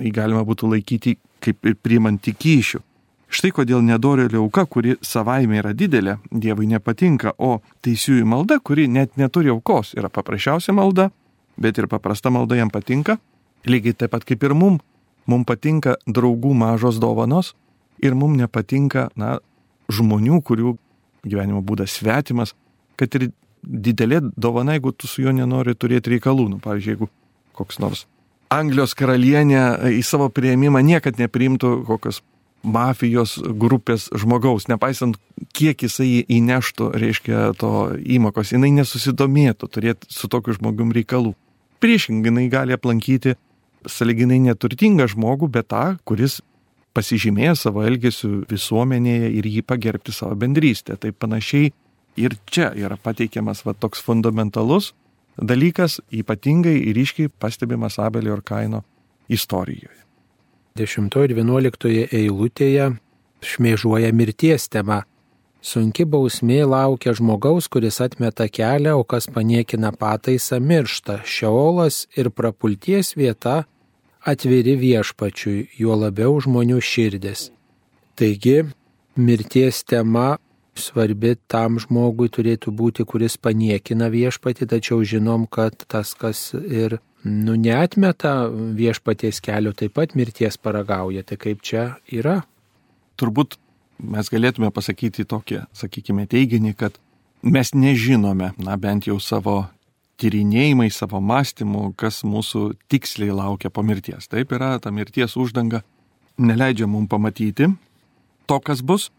jį 0.00 0.12
galima 0.14 0.44
būtų 0.46 0.70
laikyti 0.72 1.16
kaip 1.42 1.66
ir 1.66 1.76
priimant 1.80 2.22
kyšių. 2.22 2.80
Štai 3.32 3.48
kodėl 3.56 3.80
nedorėlio 3.80 4.42
auka, 4.44 4.66
kuri 4.68 4.98
savaime 5.00 5.56
yra 5.62 5.72
didelė, 5.72 6.18
Dievui 6.28 6.66
nepatinka, 6.68 7.32
o 7.40 7.62
teisiųjų 7.84 8.26
malda, 8.28 8.58
kuri 8.60 8.84
net 8.92 9.16
neturi 9.16 9.48
aukos, 9.48 9.94
yra 9.96 10.10
paprasčiausia 10.12 10.74
malda, 10.76 11.08
bet 11.56 11.80
ir 11.80 11.88
paprasta 11.88 12.28
malda 12.28 12.58
jam 12.60 12.68
patinka, 12.68 13.16
lygiai 13.64 13.96
taip 13.96 14.12
pat 14.12 14.28
kaip 14.28 14.44
ir 14.44 14.52
mum. 14.52 14.80
Mums 15.24 15.48
patinka 15.48 15.96
draugų 16.04 16.52
mažos 16.52 16.98
dovanos 17.00 17.54
ir 18.02 18.12
mums 18.18 18.36
nepatinka, 18.36 19.08
na, 19.16 19.38
žmonių, 19.88 20.42
kurių 20.44 20.76
gyvenimo 21.24 21.62
būdas 21.64 21.96
svetimas, 21.96 22.52
kad 23.00 23.16
ir 23.16 23.30
didelė 23.62 24.20
dovana, 24.36 24.76
jeigu 24.76 24.92
tu 24.92 25.08
su 25.08 25.24
juo 25.24 25.32
nenori 25.32 25.72
turėti 25.72 26.18
reikalų. 26.18 26.50
Nu, 26.52 26.60
pavyzdžiui, 26.60 26.96
jeigu 26.96 27.08
koks 27.56 27.80
nors 27.80 28.04
Anglijos 28.52 28.92
karalienė 28.98 29.62
į 29.96 30.02
savo 30.04 30.28
prieimimą 30.32 30.82
niekad 30.84 31.20
nepriimtų 31.20 31.82
kokios 31.88 32.20
mafijos 32.62 33.36
grupės 33.58 34.06
žmogaus, 34.14 34.68
nepaisant 34.70 35.16
kiek 35.56 35.82
jisai 35.82 36.22
įneštų, 36.30 36.92
reiškia, 37.02 37.40
to 37.58 37.72
įmokos, 37.98 38.52
jinai 38.54 38.70
nesusidomėtų 38.76 39.68
turėti 39.72 40.10
su 40.12 40.30
tokiu 40.30 40.54
žmogum 40.58 40.92
reikalų. 40.94 41.34
Priešingai, 41.82 42.30
jinai 42.30 42.46
gali 42.52 42.76
aplankyti 42.76 43.34
saliginai 43.90 44.38
neturtingą 44.44 45.08
žmogų, 45.10 45.50
bet 45.50 45.72
tą, 45.72 45.84
kuris 46.06 46.38
pasižymėję 46.94 47.56
savo 47.58 47.82
elgesiu 47.88 48.42
visuomenėje 48.50 49.32
ir 49.40 49.48
jį 49.48 49.64
pagerbti 49.66 50.14
savo 50.14 50.36
bendrystę. 50.38 50.98
Tai 51.00 51.10
panašiai 51.10 51.72
ir 52.20 52.36
čia 52.46 52.70
yra 52.78 52.98
pateikiamas 53.00 53.64
va, 53.66 53.74
toks 53.74 54.04
fundamentalus 54.04 54.92
dalykas, 55.38 56.00
ypatingai 56.12 56.76
ir 56.88 56.96
ryškiai 56.96 57.28
pastebimas 57.28 57.98
Abelio 57.98 58.36
ir 58.36 58.42
Kaino 58.42 58.82
istorijoje. 59.28 60.02
10 60.76 61.16
ir 61.24 61.34
11 61.36 62.06
eilutėje 62.16 62.92
šmėžuoja 63.44 64.12
mirties 64.16 64.68
tema. 64.72 65.02
Sunki 65.62 66.04
bausmė 66.08 66.64
laukia 66.66 67.12
žmogaus, 67.14 67.68
kuris 67.70 68.00
atmeta 68.02 68.48
kelią, 68.50 68.96
o 68.98 69.04
kas 69.04 69.28
paniekina 69.30 69.92
pataisą 69.94 70.58
miršta. 70.58 71.20
Šeolas 71.22 72.06
ir 72.18 72.32
prapulties 72.34 73.12
vieta 73.14 73.62
atviri 74.26 74.74
viešpačiui, 74.80 75.68
juo 75.78 75.98
labiau 75.98 76.40
žmonių 76.42 76.80
širdis. 76.82 77.50
Taigi, 78.18 78.64
mirties 79.14 79.84
tema 79.86 80.38
svarbi 80.78 81.34
tam 81.50 81.78
žmogui 81.82 82.30
turėtų 82.32 82.72
būti, 82.74 83.04
kuris 83.08 83.36
paniekina 83.36 84.08
viešpatį, 84.12 84.68
tačiau 84.72 85.02
žinom, 85.04 85.46
kad 85.50 85.76
tas, 85.88 86.14
kas 86.18 86.52
ir 86.54 86.98
nu, 87.24 87.56
neatmeta 87.56 88.48
viešpaties 88.50 89.42
kelio, 89.44 89.74
taip 89.76 89.94
pat 89.98 90.16
mirties 90.18 90.58
paragauja. 90.58 91.24
Tai 91.26 91.38
kaip 91.40 91.62
čia 91.64 91.84
yra? 92.10 92.40
Turbūt 93.20 93.58
mes 94.02 94.32
galėtume 94.32 94.72
pasakyti 94.74 95.26
tokį, 95.28 95.62
sakykime, 95.76 96.26
teiginį, 96.30 96.74
kad 96.78 96.98
mes 97.42 97.74
nežinome, 97.74 98.52
na 98.58 98.76
bent 98.80 99.06
jau 99.06 99.18
savo 99.20 99.66
tyrinėjimai, 100.22 100.88
savo 100.94 101.20
mąstymu, 101.22 101.92
kas 101.98 102.22
mūsų 102.26 102.72
tiksliai 102.92 103.34
laukia 103.34 103.70
po 103.70 103.82
mirties. 103.86 104.28
Taip 104.30 104.52
yra, 104.54 104.76
ta 104.82 104.92
mirties 104.94 105.36
uždanga 105.38 105.82
neleidžia 106.38 106.86
mums 106.86 107.10
pamatyti 107.10 107.68
to, 108.46 108.58
kas 108.60 108.82
bus, 108.82 109.10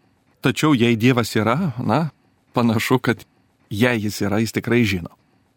tačiau 0.44 0.76
jei 0.76 0.98
Dievas 1.00 1.32
yra, 1.36 1.72
na, 1.80 2.10
panašu, 2.56 3.00
kad 3.00 3.24
jei 3.72 3.98
jis 4.04 4.20
yra, 4.26 4.40
jis 4.44 4.54
tikrai 4.54 4.84
žino. 4.84 5.12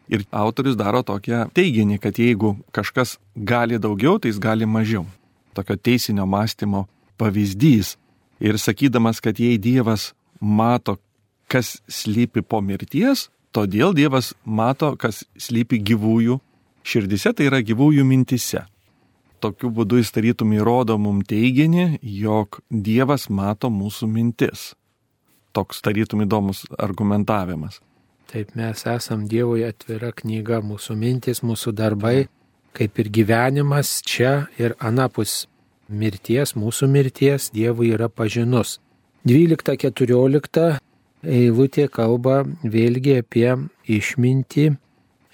Ir 0.08 0.24
autorius 0.32 0.76
daro 0.80 1.04
tokią 1.04 1.50
teiginį, 1.52 1.98
kad 2.00 2.16
jeigu 2.16 2.56
kažkas 2.72 3.18
gali 3.36 3.76
daugiau, 3.76 4.16
tai 4.16 4.32
jis 4.32 4.40
gali 4.40 4.66
mažiau. 4.66 5.04
Tokio 5.52 5.76
teisinio 5.76 6.24
mąstymo 6.24 6.86
pavyzdys. 7.20 7.96
Ir 8.40 8.56
sakydamas, 8.56 9.20
kad 9.20 9.36
jei 9.36 9.58
Dievas 9.60 10.14
mato, 10.40 10.96
kas 11.50 11.76
slypi 11.90 12.40
po 12.40 12.62
mirties, 12.64 13.28
Todėl 13.52 13.94
Dievas 13.96 14.34
mato, 14.44 14.92
kas 15.00 15.24
slypi 15.40 15.80
gyvųjų 15.80 16.36
širdise, 16.84 17.32
tai 17.32 17.48
yra 17.48 17.62
gyvųjų 17.64 18.04
mintise. 18.04 18.66
Tokiu 19.40 19.70
būdu 19.72 20.00
jis 20.00 20.12
tarytum 20.12 20.52
įrodo 20.56 20.98
mum 21.00 21.22
teiginį, 21.24 22.00
jog 22.02 22.60
Dievas 22.68 23.28
mato 23.30 23.70
mūsų 23.72 24.10
mintis. 24.10 24.72
Toks 25.58 25.82
tarytum 25.82 26.22
įdomus 26.22 26.62
argumentavimas. 26.78 27.80
Taip 28.30 28.52
mes 28.54 28.84
esam 28.86 29.24
Dievui 29.26 29.64
atvira 29.66 30.12
knyga, 30.14 30.60
mūsų 30.62 30.94
mintis, 30.94 31.40
mūsų 31.42 31.72
darbai, 31.74 32.28
kaip 32.78 32.98
ir 33.02 33.08
gyvenimas 33.10 33.96
čia 34.06 34.46
ir 34.60 34.76
anapus 34.78 35.48
mirties, 35.88 36.54
mūsų 36.54 36.86
mirties, 36.92 37.48
Dievui 37.50 37.90
yra 37.96 38.06
pažinus. 38.08 38.76
12-14 39.26 40.78
eilutė 41.26 41.88
kalba 41.90 42.44
vėlgi 42.62 43.18
apie 43.24 43.48
išmintį 43.98 44.66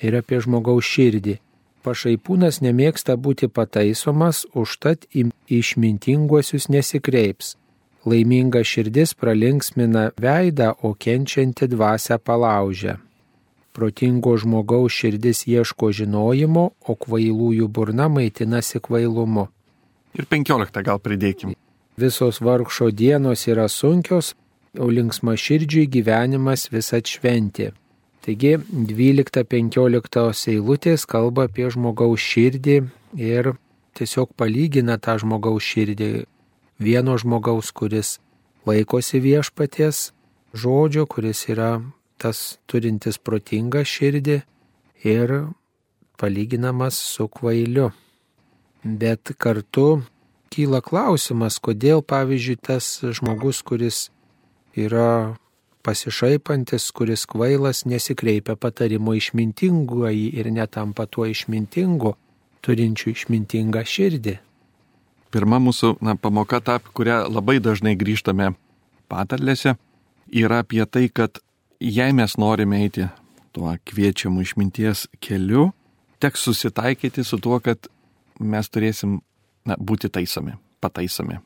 ir 0.06 0.16
apie 0.22 0.40
žmogaus 0.40 0.88
širdį. 0.88 1.36
Pašaipūnas 1.84 2.62
nemėgsta 2.64 3.18
būti 3.20 3.50
pataisomas, 3.52 4.46
užtat 4.56 5.04
išmintinguosius 5.12 6.70
nesikreips. 6.72 7.58
Laiminga 8.04 8.61
širdis 8.64 9.14
pralinksmina 9.16 10.11
veidą, 10.20 10.75
o 10.82 10.92
kenčianti 10.94 11.68
dvasia 11.73 12.18
palaužia. 12.18 12.99
Protingo 13.73 14.37
žmogaus 14.37 14.92
širdis 14.92 15.46
ieško 15.49 15.88
žinojimo, 15.99 16.64
o 16.87 16.94
kvailųjų 16.94 17.68
burna 17.68 18.11
maitinasi 18.12 18.80
kvailumu. 18.84 19.49
Ir 20.14 20.28
15 20.30 20.84
gal 20.87 21.00
pridėkim. 21.02 21.56
Visos 21.96 22.42
vargšo 22.44 22.90
dienos 22.90 23.46
yra 23.49 23.66
sunkios, 23.73 24.34
o 24.78 24.90
linksma 24.90 25.34
širdžiui 25.38 25.88
gyvenimas 25.90 26.68
visat 26.70 27.08
šventė. 27.08 27.73
Taigi 28.25 28.54
12-15 28.58 30.52
eilutės 30.52 31.04
kalba 31.08 31.49
apie 31.49 31.66
žmogaus 31.73 32.23
širdį 32.25 32.76
ir 33.20 33.50
tiesiog 33.99 34.32
palygina 34.37 34.96
tą 34.99 35.16
žmogaus 35.20 35.66
širdį. 35.73 36.12
Vieno 36.78 37.18
žmogaus, 37.18 37.70
kuris 37.70 38.18
laikosi 38.66 39.20
viešpaties 39.20 40.10
žodžio, 40.54 41.06
kuris 41.06 41.46
yra 41.48 41.82
tas 42.18 42.58
turintis 42.66 43.18
protingą 43.18 43.84
širdį 43.86 44.40
ir 45.04 45.34
palyginamas 46.18 46.98
su 46.98 47.28
kvailiu. 47.28 47.92
Bet 48.84 49.32
kartu 49.38 50.02
kyla 50.52 50.80
klausimas, 50.84 51.58
kodėl, 51.58 52.02
pavyzdžiui, 52.02 52.58
tas 52.62 53.00
žmogus, 53.16 53.62
kuris 53.66 54.08
yra 54.76 55.36
pasišaipantis, 55.84 56.88
kuris 56.96 57.26
kvailas, 57.28 57.84
nesikreipia 57.84 58.56
patarimo 58.56 59.14
išmintinguoji 59.14 60.30
ir 60.38 60.50
netampa 60.52 61.06
tuo 61.06 61.26
išmintingu, 61.28 62.14
turinčiu 62.64 63.12
išmintingą 63.12 63.84
širdį. 63.84 64.38
Pirma 65.34 65.58
mūsų 65.58 65.96
na, 66.04 66.14
pamoka, 66.14 66.60
ta, 66.62 66.78
kurią 66.78 67.24
labai 67.26 67.56
dažnai 67.58 67.96
grįžtame 67.98 68.52
patarlėse, 69.10 69.74
yra 70.30 70.60
apie 70.62 70.84
tai, 70.86 71.08
kad 71.10 71.40
jei 71.82 72.14
mes 72.14 72.36
norime 72.38 72.78
eiti 72.84 73.08
tuo 73.54 73.72
kviečiamu 73.90 74.44
išminties 74.44 75.08
keliu, 75.18 75.72
teks 76.22 76.46
susitaikyti 76.46 77.24
su 77.26 77.40
tuo, 77.42 77.58
kad 77.58 77.90
mes 78.38 78.70
turėsim 78.70 79.18
na, 79.66 79.74
būti 79.74 80.10
taisomi, 80.12 80.54
pataisomi. 80.78 81.40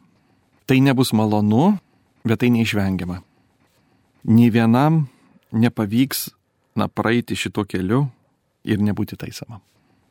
Tai 0.68 0.76
nebus 0.84 1.14
malonu, 1.16 1.78
bet 2.28 2.42
tai 2.42 2.52
neišvengiama. 2.52 3.22
Nį 4.28 4.50
vienam 4.52 5.06
nepavyks 5.56 6.28
na, 6.76 6.88
praeiti 6.92 7.38
šito 7.40 7.64
keliu 7.64 8.04
ir 8.68 8.84
nebūti 8.84 9.16
taisama. 9.16 9.62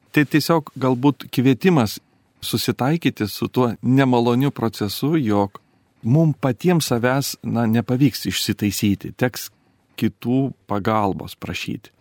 Tai 0.10 0.26
tiesiog 0.26 0.74
galbūt 0.80 1.28
kvietimas 1.30 2.00
susitaikyti 2.42 3.28
su 3.28 3.48
tuo 3.48 3.74
nemaloniu 3.82 4.52
procesu, 4.52 5.16
jog 5.18 5.62
mums 6.04 6.38
patiems 6.42 6.90
savęs 6.92 7.36
na, 7.44 7.66
nepavyks 7.66 8.28
išsitaisyti, 8.30 9.14
teks 9.18 9.50
kitų 9.98 10.52
pagalbos 10.70 11.36
prašyti. 11.40 11.92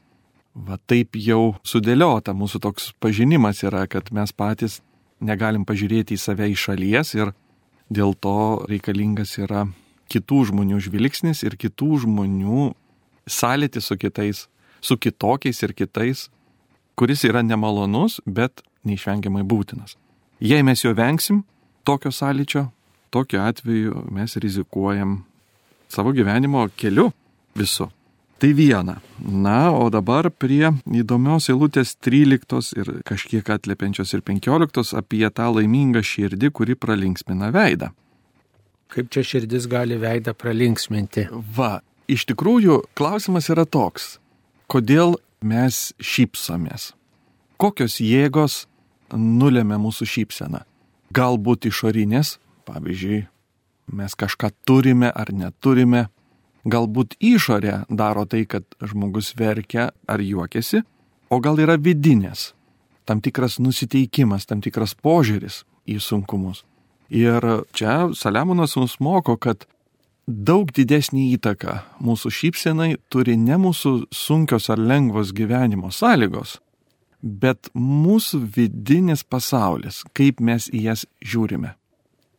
Va 0.56 0.78
taip 0.88 1.16
jau 1.20 1.56
sudėliota 1.66 2.32
mūsų 2.32 2.60
toks 2.64 2.92
pažinimas 3.00 3.60
yra, 3.64 3.84
kad 3.88 4.08
mes 4.12 4.32
patys 4.32 4.80
negalim 5.20 5.66
pažiūrėti 5.68 6.16
į 6.16 6.20
save 6.20 6.48
iš 6.52 6.68
šalies 6.68 7.12
ir 7.16 7.32
dėl 7.92 8.14
to 8.20 8.64
reikalingas 8.68 9.36
yra 9.40 9.66
kitų 10.12 10.46
žmonių 10.52 10.80
žvilgsnis 10.86 11.42
ir 11.44 11.58
kitų 11.60 12.06
žmonių 12.06 12.70
sąlytis 13.26 13.90
su 13.90 13.98
kitais, 14.00 14.46
su 14.80 14.96
kitokiais 14.96 15.62
ir 15.66 15.74
kitais, 15.76 16.28
kuris 16.96 17.24
yra 17.28 17.42
nemalonus, 17.44 18.20
bet 18.24 18.62
neišvengiamai 18.86 19.44
būtinas. 19.44 19.96
Jei 20.40 20.62
mes 20.62 20.84
jo 20.84 20.92
vengsim, 20.94 21.42
tokio 21.84 22.10
sąlyčio, 22.12 22.66
tokiu 23.10 23.40
atveju 23.40 24.06
mes 24.12 24.36
rizikuojam 24.36 25.22
savo 25.88 26.12
gyvenimo 26.12 26.68
keliu 26.76 27.12
visu. 27.54 27.88
Tai 28.38 28.52
viena. 28.52 28.98
Na, 29.18 29.70
o 29.72 29.88
dabar 29.88 30.28
prie 30.28 30.68
įdomios 30.92 31.48
eilutės 31.48 31.94
13 32.04 32.74
ir 32.76 32.90
kažkiek 33.08 33.48
atliepiančios 33.48 34.12
ir 34.12 34.20
15 34.26 34.92
apie 35.00 35.24
tą 35.32 35.46
laimingą 35.56 36.02
širdį, 36.04 36.50
kuri 36.52 36.76
pralinksmina 36.76 37.48
veidą. 37.54 37.94
Kaip 38.92 39.08
čia 39.08 39.24
širdis 39.24 39.64
gali 39.72 39.96
veidą 39.96 40.36
pralinksminti? 40.36 41.30
Va, 41.56 41.80
iš 42.12 42.26
tikrųjų, 42.28 42.82
klausimas 42.98 43.48
yra 43.48 43.64
toks. 43.64 44.18
Kodėl 44.68 45.16
mes 45.40 45.94
šypsomės? 45.96 46.90
Kokios 47.56 48.02
jėgos 48.04 48.66
nulėmė 49.12 49.78
mūsų 49.80 50.08
šypseną? 50.08 50.62
Galbūt 51.14 51.68
išorinės, 51.70 52.36
pavyzdžiui, 52.66 53.26
mes 53.94 54.14
kažką 54.18 54.50
turime 54.66 55.10
ar 55.10 55.32
neturime. 55.32 56.08
Galbūt 56.66 57.14
išorė 57.22 57.84
daro 57.88 58.24
tai, 58.26 58.42
kad 58.50 58.66
žmogus 58.82 59.36
verkia 59.38 59.92
ar 60.10 60.22
juokiasi, 60.22 60.82
o 61.30 61.38
gal 61.38 61.60
yra 61.62 61.76
vidinės, 61.78 62.54
tam 63.06 63.22
tikras 63.22 63.60
nusiteikimas, 63.62 64.48
tam 64.50 64.64
tikras 64.64 64.96
požiūris 64.98 65.62
į 65.86 66.00
sunkumus. 66.02 66.64
Ir 67.06 67.44
čia 67.70 68.10
Saliamonas 68.18 68.74
mums 68.74 68.98
moko, 68.98 69.36
kad 69.38 69.68
daug 70.26 70.72
didesnį 70.74 71.28
įtaką 71.36 71.78
mūsų 72.02 72.32
šypsenai 72.34 72.96
turi 73.14 73.36
ne 73.38 73.58
mūsų 73.62 74.10
sunkios 74.10 74.66
ar 74.74 74.82
lengvos 74.82 75.30
gyvenimo 75.30 75.92
sąlygos, 75.94 76.58
bet 77.26 77.70
mūsų 77.74 78.40
vidinis 78.56 79.24
pasaulis, 79.24 80.02
kaip 80.16 80.40
mes 80.40 80.70
į 80.70 80.86
jas 80.90 81.06
žiūrime. 81.24 81.74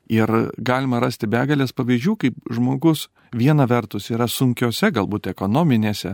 Ir 0.08 0.32
galima 0.58 1.02
rasti 1.04 1.28
begalės 1.28 1.74
pavyzdžių, 1.76 2.14
kaip 2.22 2.38
žmogus 2.54 3.08
viena 3.36 3.68
vertus 3.68 4.08
yra 4.14 4.30
sunkiose, 4.32 4.94
galbūt 4.96 5.28
ekonominėse, 5.34 6.14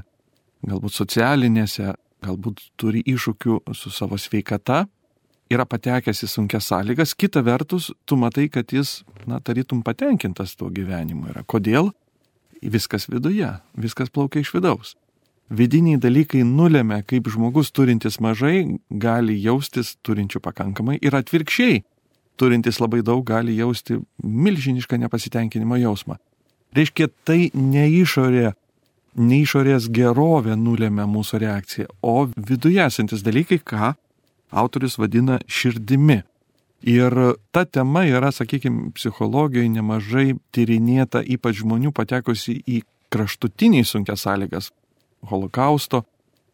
galbūt 0.66 0.98
socialinėse, 0.98 1.94
galbūt 2.26 2.64
turi 2.80 3.04
iššūkių 3.14 3.60
su 3.78 3.94
savo 3.94 4.18
sveikata, 4.18 4.88
yra 5.54 5.66
patekęs 5.70 6.24
į 6.26 6.32
sunkias 6.32 6.72
sąlygas, 6.72 7.14
kita 7.14 7.44
vertus, 7.46 7.92
tu 8.10 8.18
matai, 8.18 8.48
kad 8.50 8.74
jis, 8.74 9.04
na, 9.30 9.38
tarytum 9.44 9.84
patenkintas 9.86 10.56
tuo 10.58 10.72
gyvenimu 10.74 11.30
yra. 11.34 11.46
Kodėl? 11.46 11.92
Viskas 12.64 13.10
viduje, 13.12 13.50
viskas 13.76 14.10
plaukia 14.10 14.42
iš 14.42 14.54
vidaus. 14.56 14.96
Vidiniai 15.54 16.00
dalykai 16.02 16.42
nulėmė, 16.48 17.04
kaip 17.06 17.28
žmogus 17.30 17.70
turintis 17.76 18.18
mažai 18.24 18.80
gali 18.89 19.36
jaustis 19.38 19.94
turinčių 20.02 20.42
pakankamai 20.42 20.98
ir 20.98 21.13
atvirkščiai, 21.13 21.84
turintis 22.42 22.80
labai 22.82 23.04
daug 23.06 23.22
gali 23.28 23.54
jausti 23.60 24.00
milžinišką 24.24 24.98
nepasitenkinimo 25.04 25.78
jausmą. 25.78 26.18
Reiškia, 26.74 27.10
tai 27.28 27.52
ne 27.54 27.86
išorė, 28.02 28.56
ne 29.22 29.42
išorės 29.44 29.92
gerovė 29.94 30.58
nulėmė 30.58 31.06
mūsų 31.12 31.44
reakciją, 31.46 31.92
o 32.02 32.26
viduje 32.34 32.82
esantis 32.82 33.22
dalykai, 33.22 33.60
ką 33.62 33.94
autorius 34.50 34.98
vadina 34.98 35.38
širdimi. 35.46 36.24
Ir 36.84 37.13
ta 37.54 37.63
tema 37.66 38.04
yra, 38.10 38.34
sakykime, 38.34 38.89
psichologijoje 38.98 39.70
nemažai 39.72 40.34
tyrinėta, 40.52 41.22
ypač 41.24 41.62
žmonių 41.62 41.94
patekusi 41.96 42.58
į 42.68 42.82
kraštutinį 43.13 43.84
sunkias 43.86 44.26
sąlygas- 44.26 44.72
holokausto 45.30 46.04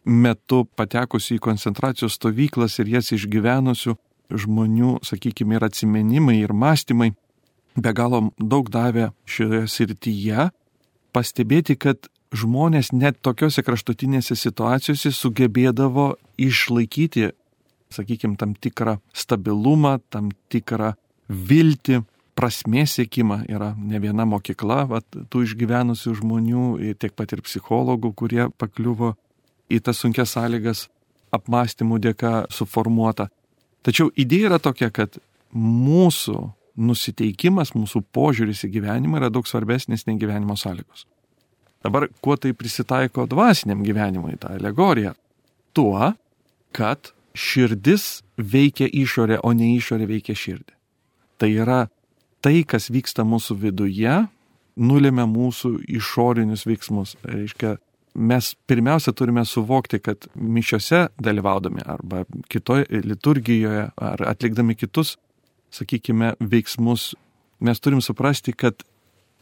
metu 0.06 0.64
patekusi 0.78 1.38
į 1.38 1.44
koncentracijos 1.44 2.16
stovyklas 2.18 2.80
ir 2.80 2.94
jas 2.96 3.12
išgyvenusių 3.16 3.96
žmonių, 4.30 5.00
sakykime, 5.06 5.58
ir 5.58 5.66
atsimenimai, 5.66 6.38
ir 6.44 6.54
mąstymai 6.54 7.12
be 7.80 7.94
galo 7.94 8.30
daug 8.38 8.70
davė 8.70 9.10
šioje 9.30 9.66
srityje, 9.70 10.50
pastebėti, 11.14 11.76
kad 11.78 12.10
žmonės 12.36 12.92
net 12.94 13.22
tokiuose 13.26 13.64
kraštutinėse 13.66 14.38
situacijose 14.38 15.12
sugebėdavo 15.16 16.14
išlaikyti 16.38 17.32
sakykime, 17.90 18.38
tam 18.38 18.54
tikrą 18.54 18.98
stabilumą, 19.14 19.98
tam 20.10 20.32
tikrą 20.50 20.94
viltį, 21.30 22.04
prasmės 22.40 22.96
siekimą. 22.98 23.44
Yra 23.52 23.74
ne 23.78 24.00
viena 24.00 24.26
mokykla, 24.30 24.86
vat, 24.90 25.08
tų 25.32 25.44
išgyvenusių 25.48 26.16
žmonių, 26.22 26.68
tiek 27.00 27.16
pat 27.18 27.36
ir 27.36 27.44
psichologų, 27.46 28.14
kurie 28.16 28.48
pakliuvo 28.58 29.14
į 29.70 29.82
tas 29.84 30.00
sunkias 30.02 30.34
sąlygas 30.38 30.88
apmąstymų 31.36 32.00
dėka 32.08 32.34
suformuota. 32.54 33.28
Tačiau 33.86 34.10
idėja 34.20 34.50
yra 34.50 34.60
tokia, 34.64 34.90
kad 34.92 35.20
mūsų 35.56 36.38
nusiteikimas, 36.80 37.74
mūsų 37.76 38.02
požiūris 38.16 38.64
į 38.66 38.74
gyvenimą 38.78 39.20
yra 39.20 39.30
daug 39.34 39.48
svarbesnis 39.48 40.06
nei 40.08 40.20
gyvenimo 40.20 40.56
sąlygos. 40.58 41.06
Dabar, 41.84 42.08
kuo 42.24 42.36
tai 42.36 42.52
prisitaiko 42.58 43.26
dvasiniam 43.30 43.84
gyvenimui, 43.86 44.36
tą 44.40 44.52
alegoriją? 44.56 45.14
Tuo, 45.76 46.12
kad 46.76 47.14
širdis 47.36 48.22
veikia 48.36 48.90
išorę, 48.90 49.40
o 49.44 49.54
ne 49.56 49.72
išorė 49.78 50.10
veikia 50.10 50.36
širdį. 50.36 50.76
Tai 51.40 51.50
yra 51.56 51.80
tai, 52.46 52.64
kas 52.68 52.90
vyksta 52.94 53.26
mūsų 53.28 53.58
viduje, 53.64 54.16
nulėmė 54.80 55.26
mūsų 55.30 55.74
išorinius 56.00 56.66
veiksmus. 56.68 57.16
Reiškia, 57.28 57.76
mes 58.16 58.54
pirmiausia 58.70 59.14
turime 59.16 59.46
suvokti, 59.46 60.00
kad 60.04 60.30
mišiose 60.36 61.08
dalyvaudami 61.22 61.84
arba 61.86 62.24
kitoje 62.52 62.88
liturgijoje 63.06 63.90
ar 63.96 64.24
atlikdami 64.32 64.78
kitus, 64.80 65.18
sakykime, 65.74 66.34
veiksmus, 66.40 67.14
mes 67.60 67.84
turim 67.84 68.02
suprasti, 68.02 68.56
kad 68.56 68.82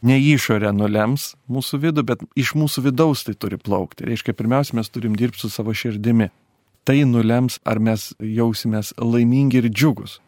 ne 0.02 0.18
išorė 0.20 0.72
nulems 0.74 1.32
mūsų 1.50 1.80
vidų, 1.86 2.04
bet 2.06 2.22
iš 2.38 2.54
mūsų 2.58 2.88
vidaus 2.90 3.24
tai 3.26 3.34
turi 3.34 3.58
plaukti. 3.58 4.06
Reiškia, 4.06 4.36
pirmiausia, 4.36 4.76
mes 4.78 4.90
turim 4.92 5.16
dirbti 5.18 5.42
su 5.42 5.50
savo 5.50 5.74
širdimi. 5.74 6.30
Tai 6.86 6.96
nulems, 7.04 7.58
ar 7.68 7.80
mes 7.82 8.12
jausimės 8.22 8.94
laimingi 8.96 9.60
ir 9.60 9.68
džiugus. 9.68 10.18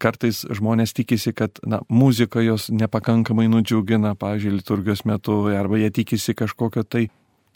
Kartais 0.00 0.42
žmonės 0.48 0.94
tikisi, 0.96 1.34
kad 1.36 1.60
na, 1.68 1.82
muzika 1.92 2.40
jos 2.40 2.70
nepakankamai 2.72 3.50
nudžiugina, 3.52 4.14
pavyzdžiui, 4.16 4.54
liturgijos 4.56 5.04
metu, 5.04 5.42
arba 5.52 5.80
jie 5.80 5.90
tikisi 6.00 6.34
kažkokio 6.38 6.86
tai 6.88 7.08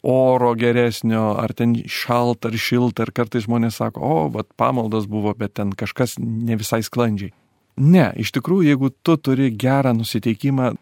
oro 0.05 0.53
geresnio, 0.55 1.31
ar 1.41 1.55
ten 1.57 1.73
šalta 1.89 2.51
ar 2.51 2.59
šilta, 2.61 3.07
ir 3.07 3.15
kartais 3.17 3.47
žmonės 3.47 3.81
sako, 3.81 4.05
o, 4.05 4.29
bet 4.35 4.51
pamaldas 4.61 5.09
buvo, 5.09 5.33
bet 5.39 5.57
ten 5.57 5.73
kažkas 5.73 6.19
ne 6.21 6.59
visai 6.61 6.83
sklandžiai. 6.85 7.33
Ne, 7.81 8.11
iš 8.21 8.31
tikrųjų, 8.37 8.69
jeigu 8.69 8.91
tu 9.03 9.17
turi 9.17 9.49
gerą 9.51 9.95
nusiteikimą, 9.97 10.75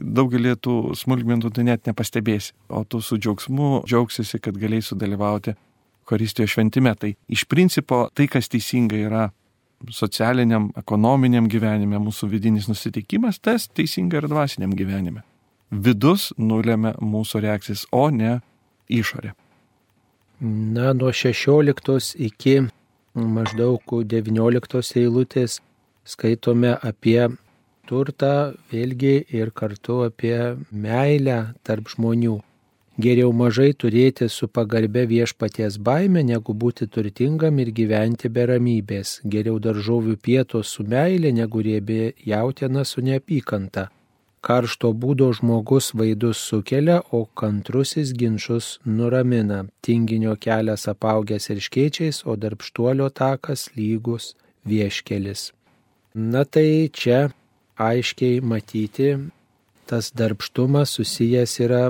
daugelį 0.00 0.56
tų 0.64 0.76
smulkmenų 0.98 1.52
tu 1.52 1.64
net 1.66 1.84
nepastebėsi, 1.86 2.54
o 2.72 2.82
tu 2.88 3.02
su 3.04 3.20
džiaugsmu 3.20 3.82
džiaugsiesi, 3.84 4.40
kad 4.40 4.56
galėjai 4.58 4.88
sudalyvauti 4.88 5.54
Eucharistijos 6.00 6.56
šventime. 6.56 6.94
Tai 6.98 7.12
iš 7.30 7.44
principo 7.46 8.08
tai, 8.14 8.26
kas 8.26 8.48
teisinga 8.50 8.98
yra 8.98 9.28
socialiniam, 9.88 10.70
ekonominiam 10.78 11.48
gyvenime, 11.50 12.00
mūsų 12.02 12.28
vidinis 12.34 12.68
nusiteikimas, 12.68 13.40
tas 13.40 13.68
teisinga 13.68 14.20
ir 14.20 14.28
dvasiniam 14.30 14.74
gyvenime. 14.76 15.24
Vidus 15.70 16.30
nulėmė 16.38 16.96
mūsų 17.00 17.44
reakcijas, 17.46 17.86
o 17.92 18.08
ne 18.10 18.40
išorė. 18.90 19.32
Na, 20.40 20.92
nuo 20.96 21.12
16 21.12 22.16
iki 22.16 22.56
maždaug 23.14 23.94
19 24.08 25.00
eilutės 25.00 25.60
skaitome 26.08 26.74
apie 26.80 27.28
turtą, 27.88 28.54
vėlgi 28.72 29.16
ir 29.36 29.50
kartu 29.52 30.00
apie 30.06 30.56
meilę 30.70 31.54
tarp 31.66 31.90
žmonių. 31.92 32.38
Geriau 33.00 33.30
mažai 33.32 33.70
turėti 33.82 34.26
su 34.28 34.46
pagarbe 34.56 35.04
viešpaties 35.08 35.76
baime, 35.86 36.22
negu 36.30 36.52
būti 36.62 36.88
turtingam 36.94 37.60
ir 37.62 37.70
gyventi 37.78 38.28
be 38.34 38.44
ramybės. 38.50 39.12
Geriau 39.34 39.60
daržovių 39.66 40.16
pietos 40.26 40.72
su 40.74 40.84
meilė, 40.92 41.30
negu 41.32 41.62
riebė 41.64 42.12
jautina 42.32 42.84
su 42.84 43.04
neapykanta. 43.06 43.86
Karšto 44.44 44.90
būdo 45.04 45.28
žmogus 45.36 45.92
vaidus 46.00 46.42
sukelia, 46.50 46.98
o 47.16 47.22
kantrusis 47.40 48.12
ginčius 48.20 48.68
nuramina. 48.84 49.62
Tinginio 49.84 50.34
kelias 50.46 50.88
apaugęs 50.92 51.48
ir 51.54 51.62
škiečiais, 51.66 52.24
o 52.26 52.36
darbštuolio 52.36 53.08
takas 53.22 53.68
lygus 53.76 54.34
vieškelis. 54.66 55.52
Na 56.14 56.44
tai 56.44 56.90
čia 56.92 57.30
aiškiai 57.78 58.40
matyti, 58.40 59.14
tas 59.86 60.12
darbštumas 60.12 60.98
susijęs 60.98 61.58
yra 61.64 61.82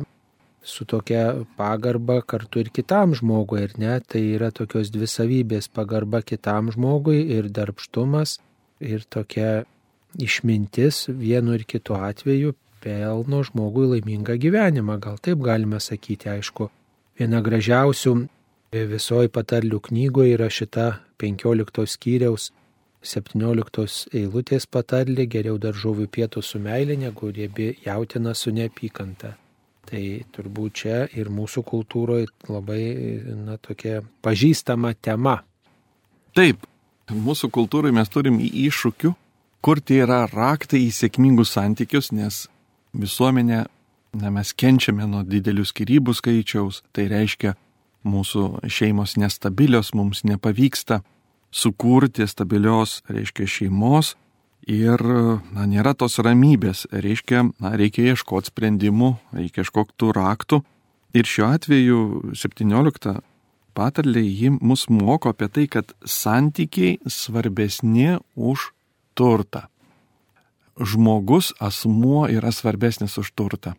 su 0.63 0.85
tokia 0.85 1.45
pagarba 1.57 2.21
kartu 2.23 2.61
ir 2.61 2.71
kitam 2.71 3.15
žmogui, 3.15 3.63
ir 3.65 3.73
ne, 3.79 4.01
tai 4.01 4.23
yra 4.37 4.51
tokios 4.51 4.91
dvi 4.93 5.09
savybės- 5.09 5.69
pagarba 5.77 6.23
kitam 6.23 6.71
žmogui 6.71 7.31
ir 7.37 7.49
darbštumas 7.49 8.39
ir 8.81 9.05
tokia 9.09 9.65
išmintis 10.19 11.09
vienu 11.09 11.55
ir 11.55 11.65
kitu 11.65 11.95
atveju 11.95 12.55
pelno 12.81 13.43
žmogui 13.43 13.87
laimingą 13.93 14.37
gyvenimą, 14.41 14.99
gal 15.01 15.19
taip 15.19 15.39
galime 15.39 15.81
sakyti, 15.81 16.29
aišku. 16.29 16.71
Viena 17.19 17.43
gražiausių 17.43 18.29
visoji 18.73 19.29
patarlių 19.29 19.81
knygoje 19.81 20.35
yra 20.37 20.49
šita 20.49 20.87
15 21.19 21.87
skyriaus 21.87 22.51
17 23.03 24.09
eilutės 24.13 24.67
patarlė 24.67 25.27
geriau 25.27 25.59
daržovių 25.59 26.07
pietų 26.07 26.43
su 26.43 26.59
meilė 26.59 26.97
negu 26.97 27.31
riebi 27.33 27.77
jautina 27.85 28.35
su 28.35 28.51
neapykanta. 28.51 29.37
Tai 29.89 30.03
turbūt 30.35 30.83
čia 30.83 30.99
ir 31.17 31.31
mūsų 31.33 31.63
kultūroje 31.67 32.29
labai 32.51 32.83
na, 33.47 33.57
tokia 33.59 34.03
pažįstama 34.23 34.93
tema. 35.03 35.41
Taip, 36.37 36.63
mūsų 37.11 37.51
kultūroje 37.55 37.97
mes 37.97 38.13
turim 38.13 38.39
iššūkių, 38.41 39.15
kur 39.65 39.81
tai 39.81 40.03
yra 40.05 40.23
raktai 40.31 40.85
į 40.87 40.93
sėkmingus 40.95 41.57
santykius, 41.57 42.13
nes 42.15 42.45
visuomenė, 42.97 43.65
na, 44.21 44.31
mes 44.35 44.53
kenčiame 44.53 45.09
nuo 45.11 45.25
didelių 45.27 45.67
skirybų 45.67 46.15
skaičiaus, 46.19 46.85
tai 46.95 47.09
reiškia, 47.11 47.57
mūsų 48.07 48.63
šeimos 48.73 49.17
nestabilios, 49.21 49.93
mums 49.97 50.23
nepavyksta 50.25 51.03
sukurti 51.51 52.27
stabilios, 52.31 53.01
reiškia, 53.11 53.49
šeimos 53.49 54.15
ir 54.69 55.01
na, 55.55 55.67
nėra 55.69 55.95
tos 55.95 56.19
ramybės, 56.23 56.87
reiškia, 56.93 57.47
na, 57.61 57.73
reikia 57.79 58.13
ieškoti 58.13 58.53
sprendimų, 58.53 59.15
reikia 59.37 59.65
ieškoti 59.65 59.97
tų 60.01 60.13
raktų. 60.17 60.61
Ir 61.17 61.27
šiuo 61.27 61.49
atveju 61.51 62.01
17 62.39 63.17
patarlė 63.75 64.23
ji 64.23 64.53
mus 64.59 64.87
moko 64.91 65.33
apie 65.33 65.49
tai, 65.51 65.67
kad 65.71 65.95
santykiai 66.05 66.99
svarbesni 67.07 68.19
už 68.37 68.71
turtą. 69.19 69.67
Žmogus, 70.81 71.53
asmuo 71.61 72.25
yra 72.31 72.53
svarbesnis 72.55 73.19
už 73.21 73.33
turtą. 73.37 73.75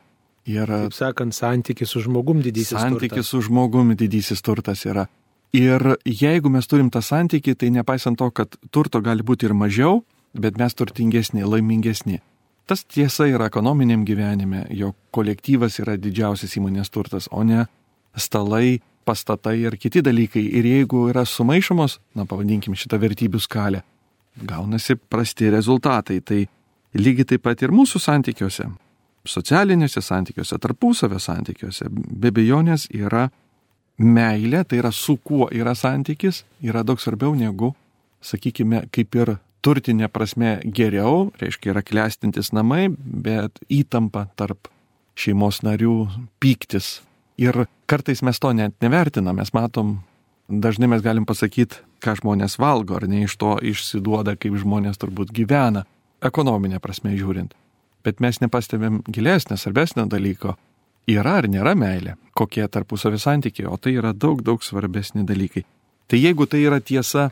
Ir, 0.49 0.67
Taip 0.67 0.95
sakant, 0.97 1.35
santykis 1.37 1.93
su 1.93 2.01
žmogum 2.01 2.41
didysis 2.41 2.73
turtas. 2.73 2.89
Santykis 2.89 3.29
su 3.29 3.41
žmogum 3.45 3.93
didysis 3.97 4.41
turtas 4.41 4.85
yra. 4.89 5.05
Ir 5.53 5.83
jeigu 6.07 6.49
mes 6.49 6.67
turim 6.67 6.89
tą 6.89 7.01
santykį, 7.03 7.55
tai 7.59 7.69
nepaisant 7.75 8.17
to, 8.17 8.29
kad 8.31 8.55
turto 8.71 9.01
gali 9.03 9.23
būti 9.27 9.49
ir 9.49 9.53
mažiau, 9.57 9.99
bet 10.33 10.57
mes 10.57 10.75
turtingesni, 10.75 11.43
laimingesni. 11.43 12.21
Tas 12.67 12.85
tiesa 12.85 13.25
yra 13.27 13.49
ekonominiam 13.49 14.05
gyvenime, 14.07 14.65
jo 14.69 14.93
kolektyvas 15.11 15.79
yra 15.83 15.97
didžiausias 15.99 16.53
įmonės 16.59 16.91
turtas, 16.93 17.27
o 17.31 17.43
ne 17.43 17.65
stalai, 18.15 18.79
pastatai 19.05 19.57
ir 19.65 19.75
kiti 19.81 20.03
dalykai. 20.05 20.43
Ir 20.59 20.67
jeigu 20.69 21.07
yra 21.11 21.25
sumaišomos, 21.25 21.99
na 22.15 22.25
pavadinkim 22.29 22.77
šitą 22.77 22.99
vertybių 23.01 23.41
skalę, 23.41 23.81
gaunasi 24.47 24.95
prasti 24.95 25.49
rezultatai. 25.51 26.21
Tai 26.21 26.39
lygiai 26.95 27.33
taip 27.33 27.43
pat 27.47 27.65
ir 27.65 27.73
mūsų 27.75 27.99
santykiuose, 28.03 28.69
socialiniuose 29.27 30.01
santykiuose, 30.01 30.59
tarpusavio 30.61 31.19
santykiuose, 31.19 31.89
be 31.91 32.31
bejonės 32.31 32.87
yra 32.93 33.27
meilė, 34.01 34.63
tai 34.65 34.81
yra 34.81 34.91
su 34.95 35.17
kuo 35.23 35.49
yra 35.51 35.75
santykis, 35.77 36.43
yra 36.63 36.83
daug 36.87 37.01
svarbiau 37.01 37.35
negu, 37.37 37.73
sakykime, 38.21 38.85
kaip 38.93 39.15
ir 39.15 39.35
turtinė 39.65 40.09
prasme 40.11 40.59
geriau, 40.65 41.29
reiškia 41.41 41.73
yra 41.75 41.83
klestintis 41.85 42.51
namai, 42.55 42.89
bet 42.97 43.61
įtampa 43.69 44.27
tarp 44.39 44.69
šeimos 45.17 45.61
narių 45.65 45.95
pyktis. 46.41 46.99
Ir 47.41 47.65
kartais 47.89 48.21
mes 48.25 48.39
to 48.41 48.51
net 48.57 48.75
nevertinam, 48.83 49.37
mes 49.39 49.53
matom, 49.53 49.99
dažnai 50.49 50.89
mes 50.91 51.03
galim 51.05 51.25
pasakyti, 51.29 51.81
ką 52.01 52.17
žmonės 52.21 52.57
valgo, 52.61 52.97
ar 52.97 53.07
ne 53.09 53.23
iš 53.25 53.37
to 53.37 53.55
išsiduoda, 53.61 54.35
kaip 54.37 54.57
žmonės 54.61 54.99
turbūt 55.01 55.33
gyvena, 55.35 55.85
ekonominė 56.25 56.81
prasme 56.81 57.13
žiūrint. 57.17 57.53
Bet 58.05 58.21
mes 58.21 58.41
nepastebėm 58.41 59.01
gilesnio, 59.13 59.57
svarbesnio 59.61 60.07
dalyko, 60.09 60.55
yra 61.09 61.37
ar 61.41 61.47
nėra 61.49 61.75
meilė, 61.77 62.15
kokie 62.37 62.65
tarpusavio 62.67 63.19
santykiai, 63.21 63.69
o 63.69 63.77
tai 63.77 63.95
yra 63.99 64.13
daug, 64.13 64.41
daug 64.45 64.63
svarbesni 64.65 65.25
dalykai. 65.27 65.63
Tai 66.09 66.19
jeigu 66.19 66.47
tai 66.49 66.63
yra 66.65 66.81
tiesa 66.81 67.29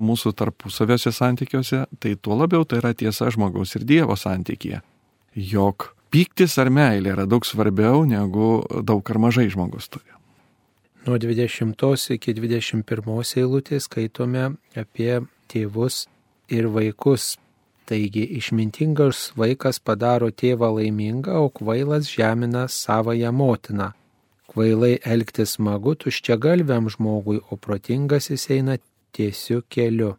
mūsų 0.00 0.32
tarpusaviuose 0.38 1.12
santykiuose, 1.14 1.84
tai 2.00 2.14
tuo 2.16 2.38
labiau 2.40 2.64
tai 2.64 2.80
yra 2.82 2.94
tiesa 2.94 3.30
žmogaus 3.32 3.76
ir 3.78 3.86
Dievo 3.88 4.16
santykėje. 4.18 4.80
Jok 5.36 5.90
pyktis 6.10 6.56
ar 6.58 6.72
meilė 6.74 7.14
yra 7.14 7.26
daug 7.30 7.46
svarbiau 7.46 8.06
negu 8.08 8.62
daug 8.82 9.12
ar 9.12 9.20
mažai 9.22 9.48
žmogus 9.52 9.90
turi. 9.92 10.08
Nuo 11.06 11.16
20 11.16 12.16
iki 12.16 12.34
21 12.36 13.36
eilutės 13.40 13.86
skaitome 13.88 14.50
apie 14.76 15.22
tėvus 15.48 16.04
ir 16.52 16.68
vaikus 16.68 17.38
Taigi 17.90 18.22
išmintingas 18.38 19.32
vaikas 19.34 19.80
padaro 19.82 20.28
tėvą 20.30 20.68
laimingą, 20.76 21.40
o 21.42 21.48
kvailas 21.50 22.06
žemina 22.06 22.68
savoją 22.70 23.32
motiną. 23.34 23.88
Kvailai 24.52 24.92
elgtis 25.14 25.56
smagu 25.56 25.96
tuščia 25.98 26.36
galviam 26.44 26.86
žmogui, 26.94 27.40
o 27.50 27.58
protingas 27.58 28.30
jis 28.30 28.46
eina 28.54 28.76
tiesiu 29.12 29.62
keliu. 29.68 30.14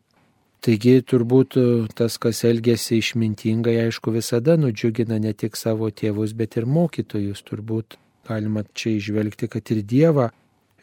Taigi 0.61 0.99
turbūt 1.01 1.57
e, 1.57 1.65
tas, 1.97 2.19
kas 2.21 2.43
elgesi 2.45 2.99
išmintingai, 3.01 3.79
aišku, 3.87 4.13
visada 4.13 4.57
nudžiugina 4.61 5.17
ne 5.21 5.33
tik 5.33 5.57
savo 5.57 5.89
tėvus, 5.89 6.35
bet 6.37 6.59
ir 6.59 6.67
mokytojus. 6.69 7.41
Turbūt 7.47 7.97
galima 8.29 8.61
čia 8.77 8.97
išvelgti, 8.99 9.49
kad 9.49 9.71
ir 9.73 9.81
Dievą 9.81 10.27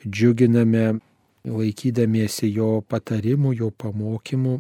džiuginame 0.03 0.99
laikydamiesi 1.47 2.51
jo 2.51 2.81
patarimų, 2.91 3.55
jo 3.61 3.71
pamokymų 3.71 4.57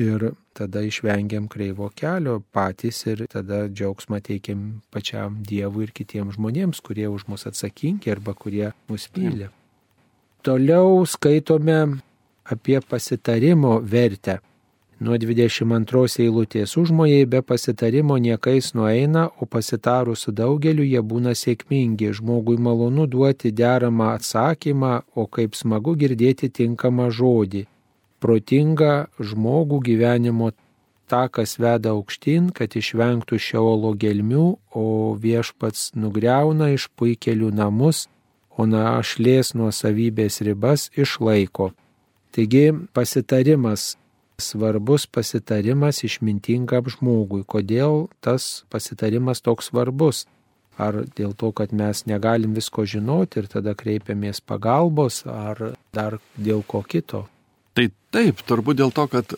ir 0.00 0.30
tada 0.54 0.80
išvengiam 0.82 1.46
kreivo 1.48 1.90
kelio 1.94 2.40
patys 2.52 3.04
ir 3.06 3.26
tada 3.30 3.64
džiaugsmą 3.68 4.20
teikiam 4.24 4.64
pačiam 4.90 5.42
Dievui 5.44 5.88
ir 5.88 5.92
kitiems 5.94 6.38
žmonėms, 6.38 6.80
kurie 6.82 7.06
už 7.10 7.26
mus 7.28 7.46
atsakingi 7.50 8.10
arba 8.10 8.34
kurie 8.34 8.72
mus 8.88 9.08
myli. 9.16 9.50
Toliau 10.44 11.04
skaitome 11.08 11.78
apie 12.44 12.80
pasitarimo 12.80 13.80
vertę. 13.80 14.38
Nuo 15.00 15.18
22 15.18 16.22
eilutės 16.22 16.76
užmojai 16.80 17.26
be 17.26 17.42
pasitarimo 17.42 18.16
niekais 18.16 18.72
nueina, 18.78 19.26
o 19.40 19.44
pasitarus 19.46 20.24
su 20.24 20.32
daugeliu 20.32 20.86
jie 20.86 21.02
būna 21.02 21.34
sėkmingi. 21.34 22.14
Žmogui 22.14 22.56
malonu 22.56 23.06
duoti 23.10 23.52
deramą 23.52 24.14
atsakymą, 24.14 25.02
o 25.14 25.26
kaip 25.26 25.58
smagu 25.58 25.96
girdėti 25.98 26.48
tinkamą 26.48 27.10
žodį 27.10 27.66
protingą 28.24 28.92
žmogų 29.20 29.82
gyvenimo 29.84 30.52
takas 31.12 31.58
veda 31.60 31.92
aukštyn, 31.92 32.48
kad 32.56 32.72
išvengtų 32.80 33.36
šiolo 33.46 33.92
gelmių, 34.00 34.46
o 34.72 34.86
viešpats 35.20 35.92
nugriauna 36.00 36.72
iš 36.72 36.88
puikelių 36.96 37.52
namus, 37.52 38.06
o 38.56 38.64
našlės 38.70 39.52
nuo 39.58 39.68
savybės 39.74 40.40
ribas 40.46 40.88
išlaiko. 40.96 41.74
Taigi 42.34 42.72
pasitarimas, 42.92 43.94
svarbus 44.42 45.06
pasitarimas 45.06 46.02
išmintingam 46.02 46.88
žmogui. 46.90 47.44
Kodėl 47.46 48.08
tas 48.24 48.64
pasitarimas 48.74 49.44
toks 49.44 49.70
svarbus? 49.70 50.24
Ar 50.74 51.04
dėl 51.14 51.36
to, 51.38 51.52
kad 51.54 51.70
mes 51.70 52.02
negalim 52.10 52.56
visko 52.56 52.82
žinoti 52.82 53.38
ir 53.38 53.46
tada 53.46 53.76
kreipiamės 53.78 54.42
pagalbos, 54.42 55.22
ar 55.30 55.76
dar 55.94 56.18
dėl 56.34 56.64
ko 56.66 56.82
kito? 56.82 57.28
Tai 57.78 57.86
taip, 58.10 58.42
turbūt 58.42 58.82
dėl 58.82 58.90
to, 58.90 59.06
kad 59.06 59.36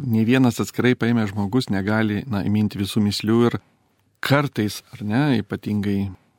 ne 0.00 0.24
vienas 0.24 0.60
atskirai 0.64 0.94
paėmė 0.96 1.28
žmogus 1.28 1.68
negali, 1.68 2.22
na, 2.24 2.40
įminti 2.48 2.80
visų 2.80 3.04
mislių 3.04 3.38
ir 3.50 3.60
kartais, 4.24 4.80
ar 4.96 5.04
ne, 5.04 5.22
ypatingai 5.42 5.98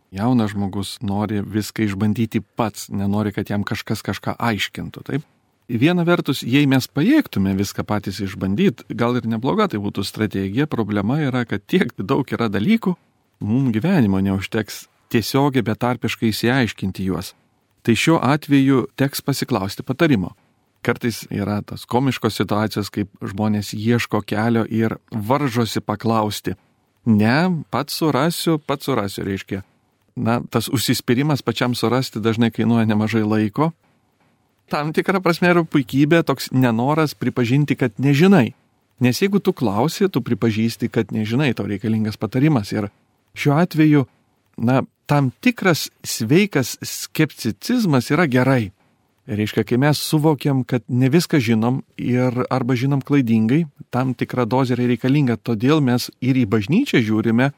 jaunas 0.10 0.56
žmogus 0.56 0.98
nori 1.06 1.44
viską 1.46 1.86
išbandyti 1.86 2.42
pats, 2.58 2.90
nenori, 2.90 3.36
kad 3.38 3.54
jam 3.54 3.62
kažkas 3.62 4.02
kažką 4.02 4.40
aiškintų, 4.42 5.06
taip? 5.06 5.36
Viena 5.70 6.02
vertus, 6.02 6.40
jei 6.42 6.66
mes 6.66 6.88
pajėgtume 6.90 7.52
viską 7.54 7.84
patys 7.86 8.18
išbandyti, 8.26 8.88
gal 8.98 9.20
ir 9.20 9.28
nebloga 9.30 9.68
tai 9.70 9.78
būtų 9.78 10.02
strategija, 10.02 10.66
problema 10.66 11.20
yra, 11.22 11.44
kad 11.46 11.62
tiek 11.62 11.92
daug 11.94 12.26
yra 12.34 12.48
dalykų, 12.50 12.96
mums 13.46 13.74
gyvenimo 13.76 14.18
neužteks 14.18 14.88
tiesiogiai 15.14 15.62
betarpiškai 15.68 16.32
įsiaiškinti 16.34 17.06
juos. 17.06 17.36
Tai 17.86 17.94
šiuo 17.94 18.18
atveju 18.18 18.88
teks 18.98 19.22
pasiklausti 19.22 19.86
patarimo. 19.86 20.34
Kartais 20.82 21.28
yra 21.30 21.60
tas 21.62 21.86
komiškos 21.86 22.40
situacijos, 22.40 22.90
kaip 22.90 23.12
žmonės 23.22 23.70
ieško 23.78 24.24
kelio 24.26 24.64
ir 24.66 24.96
varžosi 25.12 25.84
paklausti. 25.86 26.56
Ne, 27.06 27.64
pats 27.70 27.94
surasiu, 28.00 28.58
pats 28.58 28.90
surasiu, 28.90 29.22
reiškia. 29.28 29.62
Na, 30.18 30.40
tas 30.50 30.66
užsispyrimas 30.72 31.46
pačiam 31.46 31.76
surasti 31.78 32.24
dažnai 32.24 32.50
kainuoja 32.52 32.90
nemažai 32.90 33.22
laiko. 33.22 33.70
Tam 34.70 34.94
tikra 34.94 35.22
prasme 35.24 35.50
yra 35.50 35.64
puikybė 35.66 36.22
toks 36.28 36.52
nenoras 36.54 37.16
pripažinti, 37.18 37.78
kad 37.80 37.96
nežinai. 37.98 38.54
Nes 39.00 39.22
jeigu 39.22 39.40
tu 39.40 39.54
klausi, 39.56 40.10
tu 40.12 40.22
pripažįsti, 40.22 40.90
kad 40.92 41.14
nežinai, 41.16 41.54
tau 41.56 41.66
reikalingas 41.70 42.20
patarimas. 42.20 42.74
Ir 42.76 42.90
šiuo 43.34 43.56
atveju, 43.62 44.04
na, 44.60 44.84
tam 45.10 45.32
tikras 45.42 45.88
sveikas 46.04 46.76
skepticizmas 46.86 48.12
yra 48.14 48.28
gerai. 48.30 48.70
Reiškia, 49.30 49.64
kai 49.64 49.78
mes 49.78 50.00
suvokiam, 50.02 50.64
kad 50.66 50.84
ne 50.90 51.10
viską 51.10 51.40
žinom 51.42 51.84
ir 52.02 52.34
arba 52.50 52.76
žinom 52.78 53.02
klaidingai, 53.06 53.64
tam 53.94 54.16
tikra 54.18 54.48
dozė 54.50 54.76
yra 54.76 54.88
reikalinga, 54.90 55.38
todėl 55.38 55.84
mes 55.86 56.10
ir 56.22 56.38
į 56.42 56.48
bažnyčią 56.50 57.02
žiūrime 57.06 57.52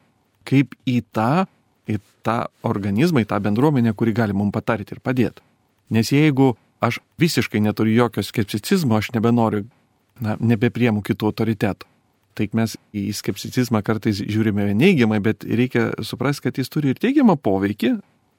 kaip 0.48 0.76
į 0.88 1.00
tą, 1.16 1.46
į 1.88 1.96
tą 2.26 2.42
organizmą, 2.68 3.22
į 3.24 3.30
tą 3.30 3.40
bendruomenę, 3.42 3.94
kuri 3.96 4.12
gali 4.16 4.36
mums 4.36 4.52
patarti 4.54 4.94
ir 4.94 5.00
padėti. 5.00 5.44
Nes 5.92 6.12
jeigu 6.12 6.52
aš 6.82 6.98
visiškai 7.22 7.62
neturiu 7.62 7.94
jokio 8.02 8.24
skepticizmo, 8.26 8.98
aš 8.98 9.12
nebenoriu, 9.14 9.64
na, 10.20 10.36
nebepriemu 10.40 11.02
kitų 11.06 11.30
autoritetų. 11.30 11.88
Tai 12.32 12.46
mes 12.56 12.78
į 12.96 13.10
skepticizmą 13.12 13.82
kartais 13.84 14.22
žiūrime 14.24 14.70
neigiamai, 14.74 15.20
bet 15.20 15.44
reikia 15.44 15.90
suprasti, 16.00 16.46
kad 16.46 16.58
jis 16.58 16.72
turi 16.72 16.92
ir 16.92 17.00
teigiamą 17.00 17.36
poveikį, 17.36 17.98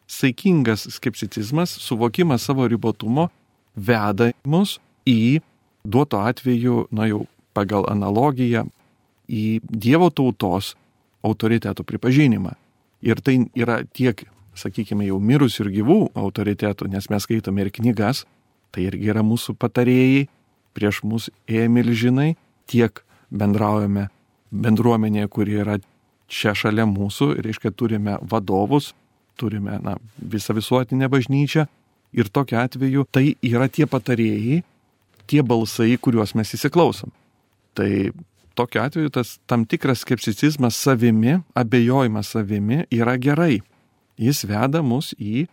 saikingas 0.10 0.88
skepticizmas, 0.96 1.76
suvokimas 1.82 2.46
savo 2.50 2.66
ribotumo 2.68 3.30
veda 3.76 4.32
mus 4.46 4.80
į 5.06 5.42
duoto 5.86 6.24
atveju, 6.26 6.88
na 6.92 7.08
jau 7.12 7.26
pagal 7.54 7.86
analogiją, 7.92 8.66
į 9.30 9.62
Dievo 9.64 10.10
tautos 10.12 10.74
autoritetų 11.24 11.86
pripažinimą. 11.88 12.58
Ir 13.04 13.20
tai 13.24 13.38
yra 13.56 13.82
tiek, 13.96 14.26
sakykime, 14.60 15.08
jau 15.10 15.20
mirusių 15.20 15.66
ir 15.66 15.72
gyvų 15.80 16.00
autoritetų, 16.20 16.90
nes 16.94 17.10
mes 17.10 17.26
skaitome 17.26 17.66
ir 17.66 17.72
knygas, 17.74 18.24
tai 18.74 18.88
irgi 18.90 19.12
yra 19.14 19.24
mūsų 19.26 19.56
patarėjai, 19.62 20.28
prieš 20.74 21.04
mus 21.06 21.30
ėję 21.50 21.70
milžinai, 21.70 22.34
tiek 22.70 23.04
bendraujame 23.34 24.10
bendruomenėje, 24.54 25.30
kuri 25.34 25.58
yra 25.64 25.78
čia 26.30 26.54
šalia 26.58 26.86
mūsų, 26.90 27.34
reiškia 27.46 27.74
turime 27.76 28.18
vadovus, 28.30 28.92
turime 29.38 29.80
na, 29.82 29.98
visą 30.18 30.54
visuotinę 30.58 31.10
bažnyčią 31.10 31.66
ir 32.14 32.30
tokiu 32.30 32.60
atveju 32.62 33.08
tai 33.12 33.34
yra 33.46 33.68
tie 33.70 33.88
patarėjai, 33.90 34.62
tie 35.30 35.42
balsai, 35.42 35.96
kuriuos 35.98 36.36
mes 36.38 36.54
įsiklausom. 36.58 37.12
Tai 37.74 37.90
tokiu 38.58 38.84
atveju 38.84 39.14
tas 39.14 39.38
tam 39.50 39.66
tikras 39.66 40.04
skepticizmas 40.06 40.78
savimi, 40.78 41.40
abejojimas 41.58 42.34
savimi 42.36 42.84
yra 42.94 43.18
gerai. 43.18 43.62
Jis 44.20 44.44
veda 44.46 44.84
mus 44.86 45.14
į 45.18 45.48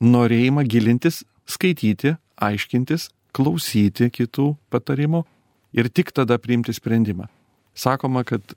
norėjimą 0.00 0.64
gilintis, 0.68 1.22
skaityti, 1.46 2.16
aiškintis, 2.36 3.10
klausyti 3.36 4.08
kitų 4.12 4.54
patarimų 4.72 5.24
ir 5.76 5.90
tik 5.92 6.12
tada 6.16 6.38
priimti 6.40 6.72
sprendimą. 6.76 7.28
Sakoma, 7.76 8.24
kad 8.24 8.56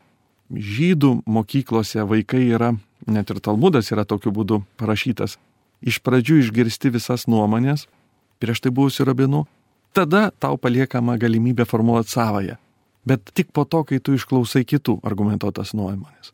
žydų 0.49 1.19
mokyklose 1.27 2.05
vaikai 2.07 2.45
yra 2.55 2.73
net 3.07 3.29
ir 3.29 3.39
Talmudas 3.43 3.91
yra 3.91 4.05
tokiu 4.07 4.31
būdu 4.35 4.63
parašytas. 4.79 5.37
Iš 5.79 5.99
pradžių 6.03 6.39
išgirsti 6.43 6.91
visas 6.95 7.27
nuomonės, 7.31 7.87
prieš 8.39 8.63
tai 8.63 8.71
buvusių 8.75 9.07
rabinų, 9.07 9.45
tada 9.95 10.29
tau 10.39 10.57
paliekama 10.59 11.15
galimybė 11.19 11.67
formuoti 11.67 12.11
savoją. 12.11 12.57
Bet 13.07 13.31
tik 13.33 13.53
po 13.55 13.63
to, 13.63 13.85
kai 13.87 14.01
tu 14.03 14.15
išklausai 14.17 14.65
kitų 14.67 14.99
argumentuotas 15.07 15.71
nuomonės. 15.73 16.33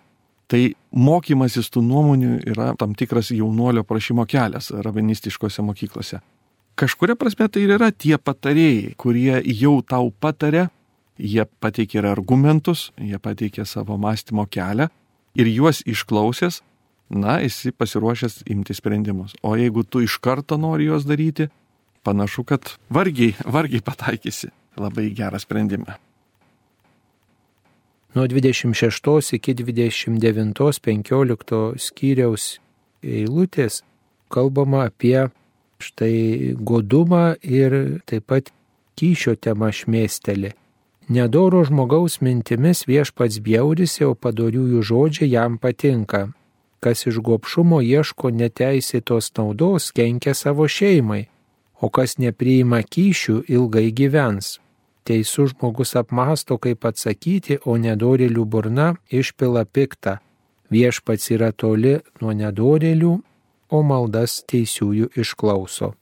Tai 0.51 0.61
mokymasis 0.93 1.71
tų 1.73 1.81
nuomonių 1.81 2.35
yra 2.51 2.73
tam 2.77 2.93
tikras 2.97 3.31
jaunuolio 3.33 3.83
prašymo 3.87 4.27
kelias 4.29 4.69
rabinistiškose 4.69 5.65
mokyklose. 5.65 6.21
Kažkuria 6.75 7.15
prasme 7.15 7.47
tai 7.49 7.63
yra 7.65 7.89
tie 7.91 8.17
patarėjai, 8.19 8.93
kurie 8.99 9.39
jau 9.55 9.79
tau 9.81 10.11
patarė, 10.11 10.67
jie 11.17 11.45
pateikia 11.63 12.01
ir 12.01 12.09
argumentus, 12.11 12.89
jie 12.99 13.17
pateikia 13.17 13.65
savo 13.65 13.97
mąstymo 13.97 14.45
kelią 14.51 14.89
ir 15.39 15.49
juos 15.49 15.81
išklausęs, 15.87 16.61
na, 17.09 17.39
esi 17.41 17.71
pasiruošęs 17.71 18.43
imti 18.51 18.75
sprendimus. 18.75 19.35
O 19.41 19.55
jeigu 19.55 19.83
tu 19.83 20.01
iš 20.03 20.17
karto 20.19 20.57
nori 20.57 20.89
juos 20.89 21.07
daryti, 21.07 21.47
panašu, 22.03 22.43
kad 22.43 22.75
vargiai, 22.89 23.33
vargiai 23.45 23.81
pataikysi 23.85 24.51
labai 24.77 25.09
gerą 25.15 25.39
sprendimą. 25.41 25.95
Nuo 28.15 28.27
26 28.27 29.33
iki 29.35 29.53
29-15 29.59 31.75
skyriaus 31.75 32.59
eilutės 33.03 33.83
kalbama 34.31 34.87
apie 34.87 35.27
štai 35.83 36.55
godumą 36.55 37.35
ir 37.43 37.99
taip 38.07 38.23
pat 38.31 38.55
kyšio 38.95 39.35
temą 39.35 39.67
šmėstelį. 39.75 40.55
Nedoro 41.11 41.67
žmogaus 41.67 42.23
mintimis 42.23 42.87
viešpats 42.87 43.43
bjaurisi, 43.43 44.07
o 44.07 44.15
padoriųjų 44.15 44.79
žodžiai 44.81 45.35
jam 45.35 45.59
patinka. 45.59 46.31
Kas 46.79 47.03
iš 47.11 47.19
gopšumo 47.19 47.83
ieško 47.83 48.31
neteisėtos 48.31 49.35
naudos, 49.35 49.91
kenkia 49.91 50.31
savo 50.33 50.71
šeimai, 50.71 51.27
o 51.83 51.91
kas 51.91 52.15
nepriima 52.17 52.79
kyšių, 52.79 53.43
ilgai 53.51 53.91
gyvens. 53.91 54.63
Teisų 55.05 55.51
žmogus 55.51 55.91
apmasto, 55.99 56.55
kaip 56.57 56.85
atsakyti, 56.89 57.59
o 57.61 57.77
nedorėlių 57.77 58.45
burna 58.49 58.97
išpila 59.13 59.61
piktą. 59.69 60.17
Viešpats 60.73 61.29
yra 61.35 61.51
toli 61.53 62.01
nuo 62.21 62.31
nedorėlių, 62.33 63.21
o 63.69 63.81
maldas 63.85 64.43
teisiųjų 64.49 65.09
išklauso. 65.21 65.93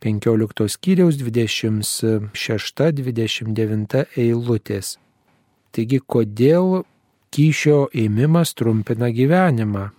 15 0.00 0.68
skyriaus 0.72 1.20
26-29 1.20 4.04
eilutės. 4.16 4.96
Taigi, 5.74 5.98
kodėl 6.00 6.84
kyšio 7.34 7.88
ėmimas 7.92 8.54
trumpina 8.56 9.10
gyvenimą? 9.12 9.90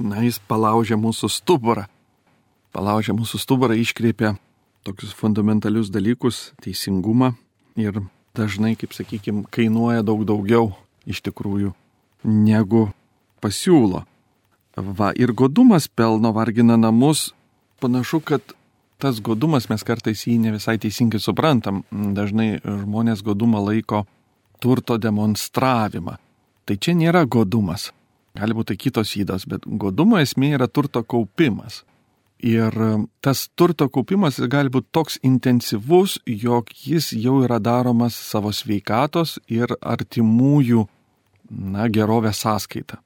Na, 0.00 0.24
jis 0.24 0.40
palaužia 0.48 0.96
mūsų 0.96 1.28
stuburą. 1.28 1.84
Palaužia 2.72 3.12
mūsų 3.12 3.36
stuburą, 3.42 3.76
iškreipia 3.76 4.40
tokius 4.86 5.12
fundamentalius 5.12 5.90
dalykus- 5.92 6.50
teisingumą 6.62 7.34
ir 7.76 8.00
dažnai, 8.36 8.74
kaip 8.78 8.94
sakykime, 8.96 9.44
kainuoja 9.52 10.04
daug 10.06 10.24
daugiau 10.28 10.72
iš 11.08 11.22
tikrųjų 11.26 11.72
negu 12.24 12.88
pasiūlo. 13.42 14.04
Va, 14.76 15.12
ir 15.12 15.34
godumas 15.36 15.88
pelno 15.88 16.32
vargina 16.32 16.78
namus. 16.80 17.32
Panašu, 17.82 18.22
kad 18.24 18.54
tas 19.02 19.18
godumas 19.20 19.68
mes 19.68 19.82
kartais 19.84 20.22
jį 20.24 20.38
ne 20.40 20.54
visai 20.54 20.78
teisingai 20.80 21.20
suprantam. 21.20 21.82
Dažnai 21.90 22.62
žmonės 22.64 23.24
godumą 23.26 23.60
laiko 23.66 24.06
turto 24.62 24.96
demonstravimą. 24.96 26.16
Tai 26.64 26.76
čia 26.78 26.94
nėra 26.94 27.26
godumas. 27.26 27.90
Gali 28.38 28.54
būti 28.56 28.78
kitos 28.80 29.12
įdos, 29.18 29.44
bet 29.50 29.66
godumo 29.66 30.16
esmė 30.22 30.54
yra 30.56 30.70
turto 30.70 31.02
kaupimas. 31.04 31.82
Ir 32.42 32.74
tas 33.22 33.44
turto 33.54 33.86
kaupimas 33.86 34.40
gali 34.50 34.70
būti 34.72 34.88
toks 34.90 35.20
intensyvus, 35.22 36.16
jog 36.26 36.72
jis 36.74 37.12
jau 37.14 37.36
yra 37.46 37.60
daromas 37.62 38.16
savo 38.18 38.50
sveikatos 38.50 39.36
ir 39.46 39.70
artimųjų, 39.78 40.82
na, 41.50 41.86
gerovės 41.86 42.42
sąskaita. 42.42 42.98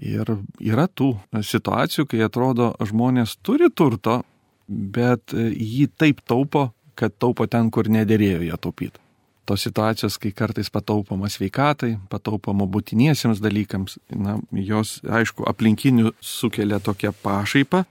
Ir 0.00 0.32
yra 0.64 0.86
tų 0.88 1.12
situacijų, 1.44 2.06
kai 2.08 2.24
atrodo 2.24 2.72
žmonės 2.80 3.36
turi 3.44 3.68
turto, 3.68 4.22
bet 4.64 5.36
jį 5.36 5.90
taip 6.00 6.24
taupo, 6.24 6.70
kad 6.96 7.12
taupo 7.20 7.44
ten, 7.52 7.68
kur 7.68 7.90
nedėrėjo 7.92 8.46
ją 8.48 8.56
taupyti 8.56 9.04
tos 9.50 9.64
situacijos, 9.66 10.14
kai 10.20 10.30
kartais 10.36 10.68
pataupoma 10.70 11.26
sveikatai, 11.26 11.96
pataupoma 12.12 12.68
būtiniesiems 12.70 13.40
dalykams, 13.42 13.96
na, 14.14 14.36
jos, 14.54 15.00
aišku, 15.02 15.42
aplinkinių 15.50 16.12
sukelia 16.22 16.78
tokią 16.78 17.10
pašaipą, 17.24 17.82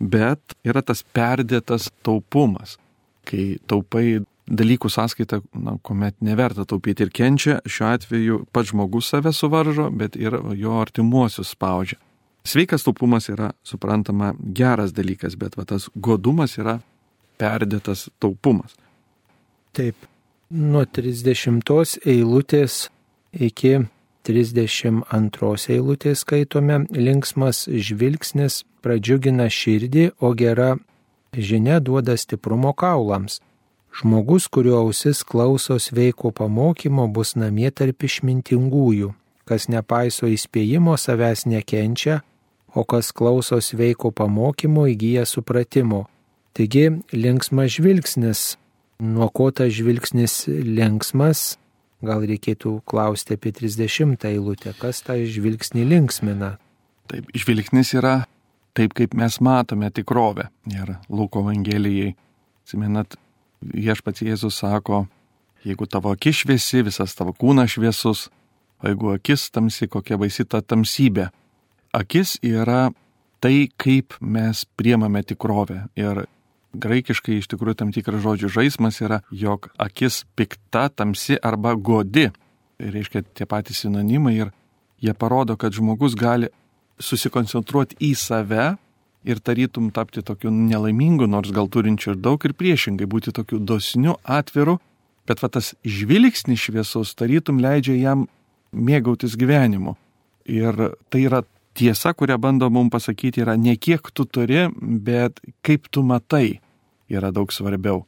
bet 0.00 0.56
yra 0.66 0.82
tas 0.82 1.02
perdėtas 1.14 1.90
taupumas, 2.06 2.78
kai 3.28 3.58
taupai 3.70 4.22
dalykų 4.44 4.90
sąskaita, 4.92 5.40
na, 5.56 5.76
kuomet 5.82 6.16
neverta 6.24 6.66
taupyti 6.68 7.06
ir 7.06 7.12
kenčia, 7.14 7.60
šiuo 7.64 7.92
atveju 7.94 8.40
pats 8.52 8.72
žmogus 8.74 9.08
save 9.12 9.32
suvaržo, 9.32 9.88
bet 9.90 10.18
ir 10.20 10.36
jo 10.58 10.76
artimuosius 10.80 11.54
spaudžia. 11.54 11.98
Sveikas 12.44 12.84
taupumas 12.84 13.30
yra, 13.32 13.54
suprantama, 13.64 14.34
geras 14.36 14.92
dalykas, 14.92 15.38
bet 15.40 15.56
va, 15.56 15.64
tas 15.64 15.88
godumas 15.96 16.58
yra 16.60 16.76
perdėtas 17.40 18.10
taupumas. 18.20 18.76
Taip, 19.74 19.96
nuo 20.52 20.84
30 20.84 21.96
eilutės 22.04 22.90
iki 23.32 23.78
32 24.24 25.68
eilutės 25.74 26.22
skaitome, 26.24 26.84
linksmas 26.90 27.66
žvilgsnis 27.68 28.62
pradžiugina 28.84 29.50
širdį, 29.52 30.10
o 30.20 30.32
gera 30.32 30.76
žinia 31.36 31.80
duoda 31.80 32.16
stiprumo 32.16 32.72
kaulams. 32.72 33.40
Žmogus, 33.94 34.48
kurio 34.48 34.80
ausis 34.80 35.22
klauso 35.22 35.78
sveiko 35.78 36.32
pamokymo, 36.34 37.06
bus 37.06 37.36
namie 37.38 37.70
tarp 37.70 38.08
išmintingųjų. 38.08 39.12
Kas 39.44 39.68
nepaiso 39.68 40.26
įspėjimo, 40.26 40.96
savęs 40.98 41.44
nekenčia, 41.46 42.22
o 42.74 42.82
kas 42.82 43.12
klauso 43.12 43.60
sveiko 43.62 44.10
pamokymo, 44.10 44.88
įgyja 44.90 45.28
supratimo. 45.28 46.06
Taigi 46.56 46.88
linksmas 47.12 47.76
žvilgsnis 47.76 48.54
nuo 48.98 49.28
ko 49.28 49.50
tas 49.50 49.72
žvilgsnis 49.74 50.44
linksmas, 50.48 51.58
gal 52.06 52.24
reikėtų 52.26 52.78
klausti 52.88 53.38
apie 53.38 53.52
30 53.54 54.28
eilutę, 54.28 54.74
kas 54.78 55.02
tą 55.06 55.16
žvilgsnį 55.28 55.84
linksmina. 55.90 56.54
Taip, 57.10 57.28
žvilgsnis 57.36 57.92
yra 57.98 58.22
taip, 58.74 58.94
kaip 58.96 59.14
mes 59.14 59.38
matome 59.44 59.90
tikrovę. 59.94 60.48
Ir 60.72 60.96
Luko 61.08 61.44
Evangelijai, 61.44 62.14
atsimenat, 62.64 63.16
viešpats 63.60 64.24
Jėzus 64.24 64.60
sako, 64.62 65.04
jeigu 65.64 65.86
tavo 65.88 66.12
akis 66.14 66.42
šviesi, 66.42 66.82
visas 66.86 67.14
tavo 67.16 67.34
kūnas 67.36 67.76
šviesus, 67.76 68.28
o 68.82 68.90
jeigu 68.90 69.14
akis 69.14 69.48
tamsi, 69.54 69.88
kokia 69.88 70.18
baisi 70.20 70.44
ta 70.44 70.60
tamsybė. 70.60 71.30
Akis 71.94 72.36
yra 72.42 72.88
tai, 73.44 73.68
kaip 73.76 74.16
mes 74.20 74.64
priemame 74.76 75.22
tikrovę. 75.22 75.84
Ir 76.00 76.24
graikiškai 76.74 77.38
iš 77.40 77.48
tikrųjų 77.52 77.78
tam 77.80 77.92
tikras 77.94 78.22
žodžių 78.24 78.50
žaidimas 78.52 79.00
yra, 79.02 79.20
jog 79.30 79.70
akis 79.80 80.24
pikta, 80.36 80.88
tamsi 80.90 81.38
arba 81.40 81.74
godi. 81.74 82.30
Tai 82.78 82.90
reiškia 82.94 83.22
tie 83.34 83.46
patys 83.46 83.84
sinonimai 83.84 84.34
ir 84.36 84.52
jie 85.02 85.14
parodo, 85.14 85.56
kad 85.56 85.74
žmogus 85.74 86.16
gali 86.18 86.50
susikoncentruoti 87.02 87.98
į 88.02 88.14
save 88.18 88.74
ir 89.24 89.40
tarytum 89.40 89.90
tapti 89.94 90.22
tokiu 90.22 90.50
nelaimingu, 90.52 91.26
nors 91.30 91.52
gal 91.54 91.68
turinčiu 91.72 92.12
ir 92.12 92.20
daug 92.20 92.44
ir 92.44 92.54
priešingai 92.56 93.08
būti 93.08 93.32
tokiu 93.34 93.58
dosniu, 93.58 94.18
atviru, 94.24 94.78
bet 95.28 95.40
va 95.40 95.48
tas 95.48 95.72
žvilgsnis 95.84 96.66
šviesus 96.66 97.14
tarytum 97.16 97.62
leidžia 97.62 97.96
jam 97.96 98.26
mėgautis 98.74 99.38
gyvenimu. 99.40 99.96
Ir 100.44 100.76
tai 101.08 101.24
yra 101.24 101.40
tiesa, 101.74 102.12
kurią 102.12 102.36
bando 102.38 102.68
mums 102.70 102.92
pasakyti, 102.92 103.42
yra 103.42 103.56
ne 103.56 103.76
kiek 103.76 104.10
tu 104.12 104.26
turi, 104.28 104.66
bet 104.78 105.40
kaip 105.64 105.88
tu 105.90 106.04
matai 106.04 106.60
yra 107.10 107.32
daug 107.34 107.52
svarbiau. 107.52 108.04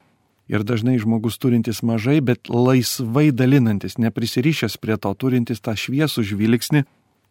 Ir 0.47 0.63
dažnai 0.63 0.95
žmogus 1.03 1.41
turintis 1.43 1.83
mažai, 1.83 2.21
bet 2.23 2.47
laisvai 2.49 3.33
dalinantis, 3.35 3.99
neprisirišęs 3.99 4.79
prie 4.79 4.95
to, 4.95 5.11
turintis 5.19 5.59
tą 5.59 5.75
šviesų 5.75 6.23
žvilgsnį, 6.23 6.85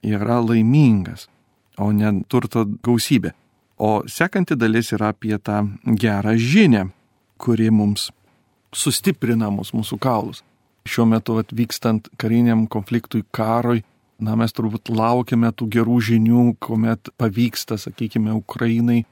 yra 0.04 0.42
laimingas, 0.44 1.30
o 1.80 1.92
ne 1.96 2.12
turto 2.28 2.66
gausybė. 2.84 3.32
O 3.80 4.04
sekanti 4.08 4.56
dalis 4.60 4.92
yra 4.96 5.14
apie 5.16 5.38
tą 5.40 5.64
gerą 5.86 6.36
žinę, 6.40 6.90
kuri 7.40 7.72
mums 7.72 8.10
sustiprina 8.76 9.50
mus, 9.52 9.72
mūsų 9.76 10.00
kaulus. 10.00 10.44
Šiuo 10.86 11.08
metu 11.10 11.40
atvykstant 11.40 12.12
kariniam 12.20 12.68
konfliktui, 12.68 13.24
karui, 13.32 13.82
na 14.20 14.36
mes 14.40 14.54
turbūt 14.56 14.92
laukiame 14.92 15.50
tų 15.56 15.68
gerų 15.72 15.98
žinių, 16.12 16.44
kuomet 16.60 17.10
pavyksta, 17.20 17.80
sakykime, 17.80 18.36
Ukrainai 18.36 19.04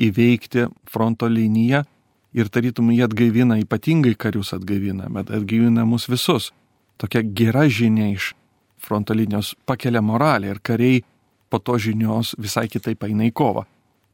įveikti 0.00 0.66
fronto 0.88 1.28
liniją 1.28 1.84
ir 2.34 2.48
tarytum 2.48 2.90
jie 2.94 3.04
atgaivina, 3.04 3.58
ypatingai 3.60 4.14
karius 4.14 4.54
atgaivina, 4.54 5.08
bet 5.10 5.30
atgaivina 5.30 5.84
mus 5.86 6.08
visus. 6.10 6.50
Tokia 7.00 7.22
gera 7.22 7.66
žinia 7.68 8.10
iš 8.12 8.34
fronto 8.80 9.14
linijos 9.14 9.54
pakelia 9.66 10.02
moralę 10.02 10.50
ir 10.50 10.60
kariai 10.62 11.02
po 11.50 11.58
to 11.58 11.78
žinios 11.78 12.34
visai 12.38 12.68
kitaip 12.68 13.04
eina 13.04 13.26
į 13.26 13.32
kovą. 13.34 13.64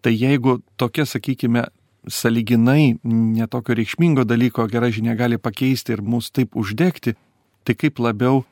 Tai 0.02 0.12
jeigu 0.14 0.61
tokia, 0.79 1.05
sakykime, 1.07 1.66
saliginai 2.07 2.96
netokio 3.02 3.74
reikšmingo 3.74 4.24
dalyko 4.24 4.66
gera 4.70 4.90
žinia 4.90 5.16
gali 5.18 5.38
pakeisti 5.38 5.92
ir 5.92 6.02
mus 6.02 6.31
taip 6.31 6.57
uždegti, 6.57 7.16
tai 7.64 7.74
kaip 7.74 7.98
labiau 7.98 8.44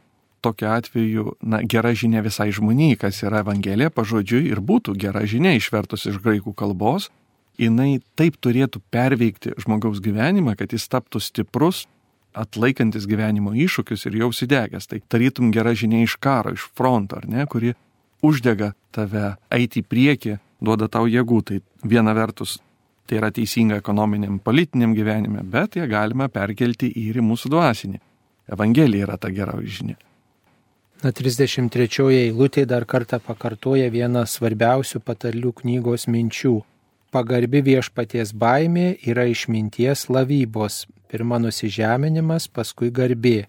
tokiu 0.45 0.69
atveju, 0.69 1.37
na, 1.41 1.63
gera 1.63 1.95
žinia 1.97 2.21
visai 2.25 2.51
žmonijai, 2.53 2.99
kas 3.01 3.23
yra 3.25 3.41
Evangelija 3.45 3.93
pažodžiui 3.95 4.51
ir 4.51 4.61
būtų 4.61 4.97
gera 5.01 5.25
žinia 5.25 5.55
išvertus 5.57 6.05
iš 6.11 6.19
graikų 6.25 6.53
kalbos, 6.59 7.09
jinai 7.61 8.01
taip 8.19 8.37
turėtų 8.43 8.83
perveikti 8.93 9.55
žmogaus 9.63 10.01
gyvenimą, 10.05 10.57
kad 10.59 10.75
jis 10.75 10.87
taptų 10.91 11.23
stiprus, 11.23 11.85
atlaikantis 12.35 13.07
gyvenimo 13.07 13.55
iššūkius 13.55 14.09
ir 14.09 14.19
jau 14.23 14.31
įsidegęs. 14.35 14.89
Tai 14.91 15.01
tarytum 15.09 15.53
gera 15.55 15.75
žinia 15.77 16.03
iš 16.05 16.17
karo, 16.19 16.55
iš 16.55 16.67
fronto, 16.75 17.21
ar 17.21 17.29
ne, 17.31 17.47
kuri 17.51 17.75
uždega 18.25 18.73
tave 18.95 19.35
eiti 19.55 19.85
į 19.85 19.89
priekį, 19.89 20.39
duoda 20.65 20.89
tau 20.91 21.07
jėgų. 21.11 21.43
Tai 21.51 21.61
viena 21.87 22.15
vertus 22.17 22.59
tai 23.07 23.21
yra 23.21 23.31
teisinga 23.35 23.79
ekonominiam, 23.83 24.41
politiniam 24.41 24.95
gyvenime, 24.97 25.45
bet 25.45 25.77
ją 25.79 25.87
galime 25.91 26.31
perkelti 26.33 26.91
ir 27.05 27.21
į 27.21 27.25
mūsų 27.25 27.53
dvasinį. 27.53 28.01
Evangelija 28.55 29.07
yra 29.07 29.17
ta 29.21 29.31
gera 29.33 29.57
žinia. 29.61 29.97
Na, 31.05 31.13
33 31.13 32.09
eilutė 32.17 32.65
dar 32.65 32.87
kartą 32.89 33.19
pakartoja 33.21 33.91
vieną 33.93 34.25
svarbiausių 34.29 35.03
patarlių 35.05 35.53
knygos 35.61 36.07
minčių 36.09 36.55
pagarbi 37.15 37.63
viešpaties 37.63 38.35
baimė 38.35 38.89
yra 39.07 39.29
išminties 39.31 40.09
lavybos. 40.11 40.85
Pirma 41.11 41.39
nusižeminimas, 41.39 42.49
paskui 42.51 42.91
garbė. 42.91 43.45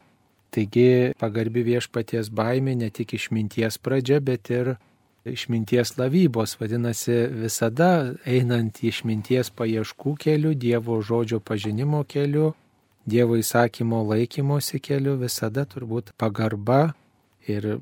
Taigi 0.54 1.14
pagarbi 1.20 1.66
viešpaties 1.66 2.30
baimė 2.30 2.76
ne 2.80 2.92
tik 2.94 3.16
išminties 3.18 3.80
pradžia, 3.82 4.22
bet 4.22 4.52
ir 4.54 4.76
išminties 5.26 5.96
lavybos. 5.98 6.56
Vadinasi, 6.60 7.18
visada 7.42 7.90
einant 8.30 8.84
išminties 8.86 9.50
paieškų 9.58 10.16
keliu, 10.22 10.54
Dievo 10.54 11.02
žodžio 11.02 11.42
pažinimo 11.42 12.06
keliu, 12.08 12.54
Dievo 13.06 13.38
įsakymo 13.42 14.04
laikymosi 14.12 14.80
keliu, 14.80 15.18
visada 15.22 15.66
turbūt 15.66 16.14
pagarba 16.22 16.94
ir 17.50 17.80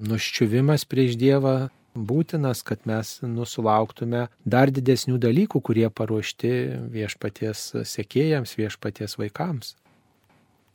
nuščiuvimas 0.00 0.84
prieš 0.88 1.16
Dievą 1.20 1.56
būtinas, 1.96 2.62
kad 2.66 2.82
mes 2.88 3.16
nusulauktume 3.24 4.26
dar 4.44 4.72
didesnių 4.72 5.18
dalykų, 5.22 5.60
kurie 5.64 5.88
paruošti 5.90 6.52
viešpaties 6.92 7.68
sekėjams, 7.88 8.56
viešpaties 8.58 9.16
vaikams. 9.20 9.74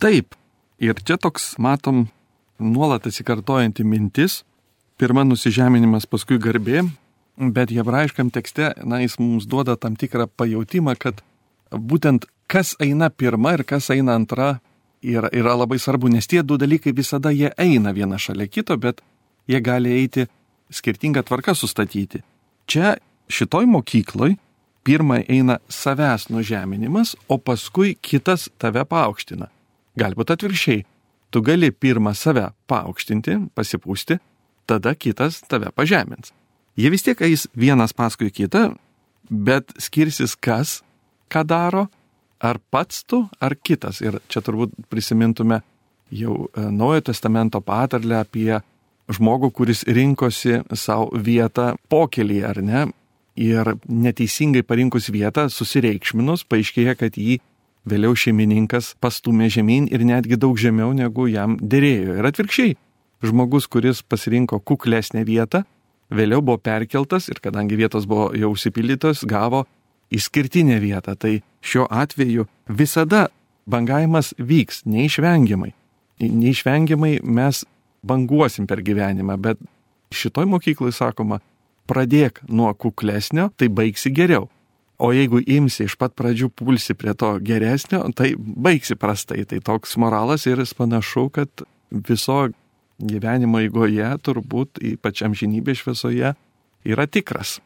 Taip, 0.02 0.36
ir 0.82 0.98
čia 1.06 1.20
toks, 1.22 1.54
matom, 1.62 2.08
nuolat 2.60 3.08
atsikartojanti 3.08 3.86
mintis. 3.86 4.42
Pirma 5.02 5.24
nusižeminimas, 5.26 6.06
paskui 6.06 6.38
garbė, 6.42 6.84
bet 7.38 7.72
hebrajiškam 7.74 8.30
tekste, 8.34 8.74
na, 8.86 9.00
jis 9.02 9.18
mums 9.22 9.48
duoda 9.50 9.74
tam 9.78 9.96
tikrą 9.98 10.28
pajūtimą, 10.38 10.94
kad 11.02 11.24
būtent 11.72 12.28
kas 12.52 12.76
eina 12.84 13.10
pirma 13.10 13.56
ir 13.56 13.64
kas 13.66 13.90
eina 13.94 14.14
antra 14.20 14.60
yra, 15.02 15.30
yra 15.34 15.56
labai 15.58 15.80
svarbu, 15.80 16.12
nes 16.12 16.28
tie 16.28 16.44
du 16.44 16.58
dalykai 16.60 16.94
visada 16.94 17.32
jie 17.34 17.50
eina 17.58 17.94
viena 17.96 18.20
šalia 18.20 18.48
kito, 18.48 18.78
bet 18.78 19.02
jie 19.50 19.62
gali 19.64 19.94
eiti 20.02 20.28
skirtingą 20.72 21.24
tvarką 21.28 21.56
sustatyti. 21.56 22.22
Čia 22.66 22.96
šitoj 23.32 23.68
mokykloj 23.70 24.36
pirmą 24.84 25.22
eina 25.30 25.60
savęs 25.70 26.30
nužeminimas, 26.30 27.16
o 27.28 27.38
paskui 27.38 27.96
kitas 28.02 28.50
tave 28.58 28.86
paaukština. 28.86 29.48
Galbūt 30.00 30.34
atvirkščiai. 30.34 30.86
Tu 31.32 31.42
gali 31.42 31.72
pirmą 31.72 32.12
save 32.18 32.50
paaukštinti, 32.68 33.38
pasipūsti, 33.56 34.18
tada 34.68 34.96
kitas 34.96 35.42
tave 35.48 35.72
pažemins. 35.76 36.34
Jie 36.76 36.90
vis 36.92 37.04
tiek 37.04 37.20
eis 37.24 37.46
vienas 37.56 37.94
paskui 37.94 38.32
kitą, 38.32 38.74
bet 39.30 39.72
skirsis 39.80 40.36
kas, 40.36 40.82
ką 41.32 41.44
daro, 41.48 41.86
ar 42.42 42.60
pats 42.72 43.04
tu, 43.08 43.26
ar 43.40 43.56
kitas. 43.56 44.02
Ir 44.02 44.20
čia 44.28 44.42
turbūt 44.44 44.74
prisimintume 44.90 45.62
jau 46.12 46.48
e, 46.48 46.68
Naujojo 46.72 47.08
testamento 47.12 47.62
patarlę 47.62 48.20
apie 48.20 48.60
žmogų, 49.16 49.52
kuris 49.56 49.84
rinkosi 49.88 50.62
savo 50.78 51.12
vietą 51.16 51.76
pokelį, 51.92 52.42
ar 52.48 52.62
ne? 52.64 52.88
Ir 53.40 53.76
neteisingai 53.88 54.64
parinkus 54.68 55.08
vietą, 55.14 55.48
susireikšminus, 55.50 56.44
paaiškėja, 56.52 56.98
kad 57.00 57.16
jį 57.16 57.40
vėliau 57.88 58.16
šeimininkas 58.18 58.96
pastumė 59.02 59.50
žemyn 59.54 59.88
ir 59.92 60.04
netgi 60.06 60.38
daug 60.38 60.60
žemiau 60.60 60.92
negu 60.94 61.28
jam 61.32 61.56
dėrėjo. 61.58 62.18
Ir 62.20 62.28
atvirkščiai, 62.30 62.76
žmogus, 63.26 63.68
kuris 63.72 64.04
pasirinko 64.04 64.60
kuklesnę 64.60 65.24
vietą, 65.26 65.64
vėliau 66.12 66.44
buvo 66.44 66.60
perkeltas 66.62 67.30
ir 67.32 67.40
kadangi 67.42 67.80
vietos 67.80 68.06
buvo 68.10 68.30
jau 68.38 68.52
užsipildytos, 68.54 69.24
gavo 69.26 69.66
išskirtinę 70.12 70.80
vietą. 70.84 71.16
Tai 71.16 71.40
šiuo 71.64 71.88
atveju 71.88 72.48
visada 72.68 73.30
bangavimas 73.66 74.34
vyks 74.38 74.84
neišvengiamai. 74.86 75.72
Neišvengiamai 76.22 77.20
mes 77.24 77.64
banguosim 78.06 78.68
per 78.68 78.82
gyvenimą, 78.86 79.38
bet 79.42 79.62
šitoj 80.14 80.48
mokyklai 80.50 80.94
sakoma, 80.96 81.40
pradėk 81.90 82.42
nuo 82.50 82.72
kuklesnio, 82.74 83.50
tai 83.58 83.70
baigsi 83.70 84.12
geriau. 84.16 84.50
O 85.02 85.10
jeigu 85.16 85.42
imsi 85.50 85.88
iš 85.88 85.96
pat 85.98 86.14
pradžių 86.14 86.52
pulsi 86.54 86.94
prie 86.94 87.16
to 87.18 87.34
geresnio, 87.42 88.04
tai 88.14 88.36
baigsi 88.38 88.96
prastai. 89.00 89.48
Tai 89.50 89.58
toks 89.66 89.98
moralas 89.98 90.46
ir 90.46 90.62
jis 90.62 90.76
panašu, 90.78 91.26
kad 91.34 91.64
viso 91.90 92.52
gyvenimo 93.02 93.64
eigoje, 93.64 94.06
turbūt 94.22 94.82
ypač 94.94 95.24
amžinybės 95.26 95.82
šviesoje, 95.82 96.36
yra 96.86 97.08
tikras. 97.10 97.58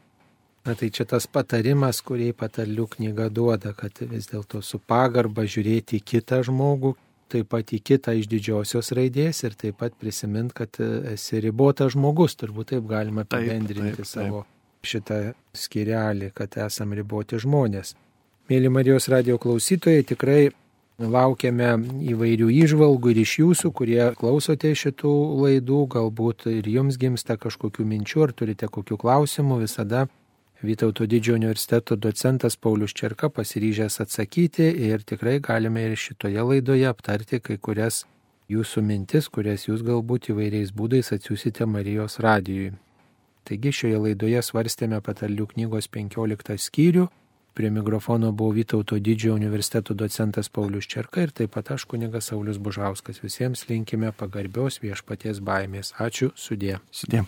Na 0.66 0.74
tai 0.80 0.90
čia 0.90 1.04
tas 1.06 1.28
patarimas, 1.28 2.00
kurį 2.02 2.32
patarlių 2.40 2.88
knyga 2.96 3.28
duoda, 3.30 3.76
kad 3.78 4.00
vis 4.10 4.32
dėlto 4.32 4.64
su 4.66 4.80
pagarba 4.80 5.44
žiūrėti 5.46 6.00
į 6.00 6.06
kitą 6.14 6.40
žmogų, 6.48 6.96
taip 7.32 7.50
pat 7.54 7.72
į 7.76 7.82
kitą 7.86 8.16
iš 8.20 8.28
didžiosios 8.32 8.92
raidės 8.96 9.44
ir 9.48 9.56
taip 9.60 9.80
pat 9.82 9.96
prisimint, 10.00 10.54
kad 10.56 10.78
esi 11.14 11.42
ribotas 11.44 11.96
žmogus, 11.96 12.38
turbūt 12.40 12.74
taip 12.74 12.90
galima 12.90 13.26
apibendrinti 13.26 13.82
taip, 13.82 14.04
taip, 14.04 14.06
taip. 14.06 14.12
savo 14.12 14.44
šitą 14.86 15.20
skirelį, 15.58 16.30
kad 16.38 16.58
esam 16.66 16.94
riboti 16.94 17.40
žmonės. 17.42 17.96
Mėly 18.50 18.70
Marijos 18.70 19.10
radio 19.10 19.40
klausytojai, 19.42 20.06
tikrai 20.06 20.44
Laukiame 20.96 21.74
įvairių 22.08 22.46
išvalgų 22.56 23.12
ir 23.12 23.18
iš 23.26 23.32
jūsų, 23.42 23.72
kurie 23.76 24.04
klausote 24.16 24.70
šitų 24.72 25.12
laidų, 25.44 25.80
galbūt 25.92 26.46
ir 26.54 26.70
jums 26.72 26.96
gimsta 26.96 27.36
kažkokių 27.36 27.84
minčių 27.90 28.22
ar 28.24 28.32
turite 28.32 28.70
kokių 28.72 28.96
klausimų, 29.02 29.58
visada 29.66 30.06
Vytauto 30.64 31.06
didžiojo 31.06 31.36
universiteto 31.36 31.96
docentas 31.96 32.56
Paulius 32.56 32.94
Čerka 32.94 33.30
pasiryžęs 33.30 34.00
atsakyti 34.02 34.70
ir 34.88 35.04
tikrai 35.04 35.40
galime 35.40 35.84
ir 35.90 35.98
šitoje 36.00 36.42
laidoje 36.42 36.88
aptarti 36.88 37.40
kai 37.40 37.58
kurias 37.58 38.06
jūsų 38.50 38.82
mintis, 38.86 39.28
kurias 39.28 39.68
jūs 39.68 39.84
galbūt 39.84 40.32
įvairiais 40.32 40.72
būdais 40.72 41.12
atsiusite 41.12 41.66
Marijos 41.66 42.20
radijui. 42.20 42.72
Taigi 43.46 43.72
šioje 43.72 44.00
laidoje 44.08 44.42
svarstėme 44.42 45.02
patarlių 45.06 45.52
knygos 45.54 45.92
15 45.92 46.58
skyrių 46.70 47.10
Prie 47.56 47.70
mikrofono 47.72 48.32
buvo 48.32 48.52
Vytauto 48.52 49.00
didžiojo 49.00 49.36
universiteto 49.36 49.94
docentas 49.94 50.50
Paulius 50.50 50.88
Čerka 50.92 51.22
ir 51.24 51.32
taip 51.32 51.54
pat 51.56 51.72
aš 51.72 51.86
kunigas 51.88 52.28
Saulis 52.28 52.58
Bužauskas. 52.60 53.22
Visiems 53.24 53.70
linkime 53.70 54.12
pagarbios 54.12 54.82
viešpaties 54.84 55.40
baimės. 55.40 55.94
Ačiū, 55.96 56.34
sudė. 56.36 56.82
Sudė. 56.92 57.24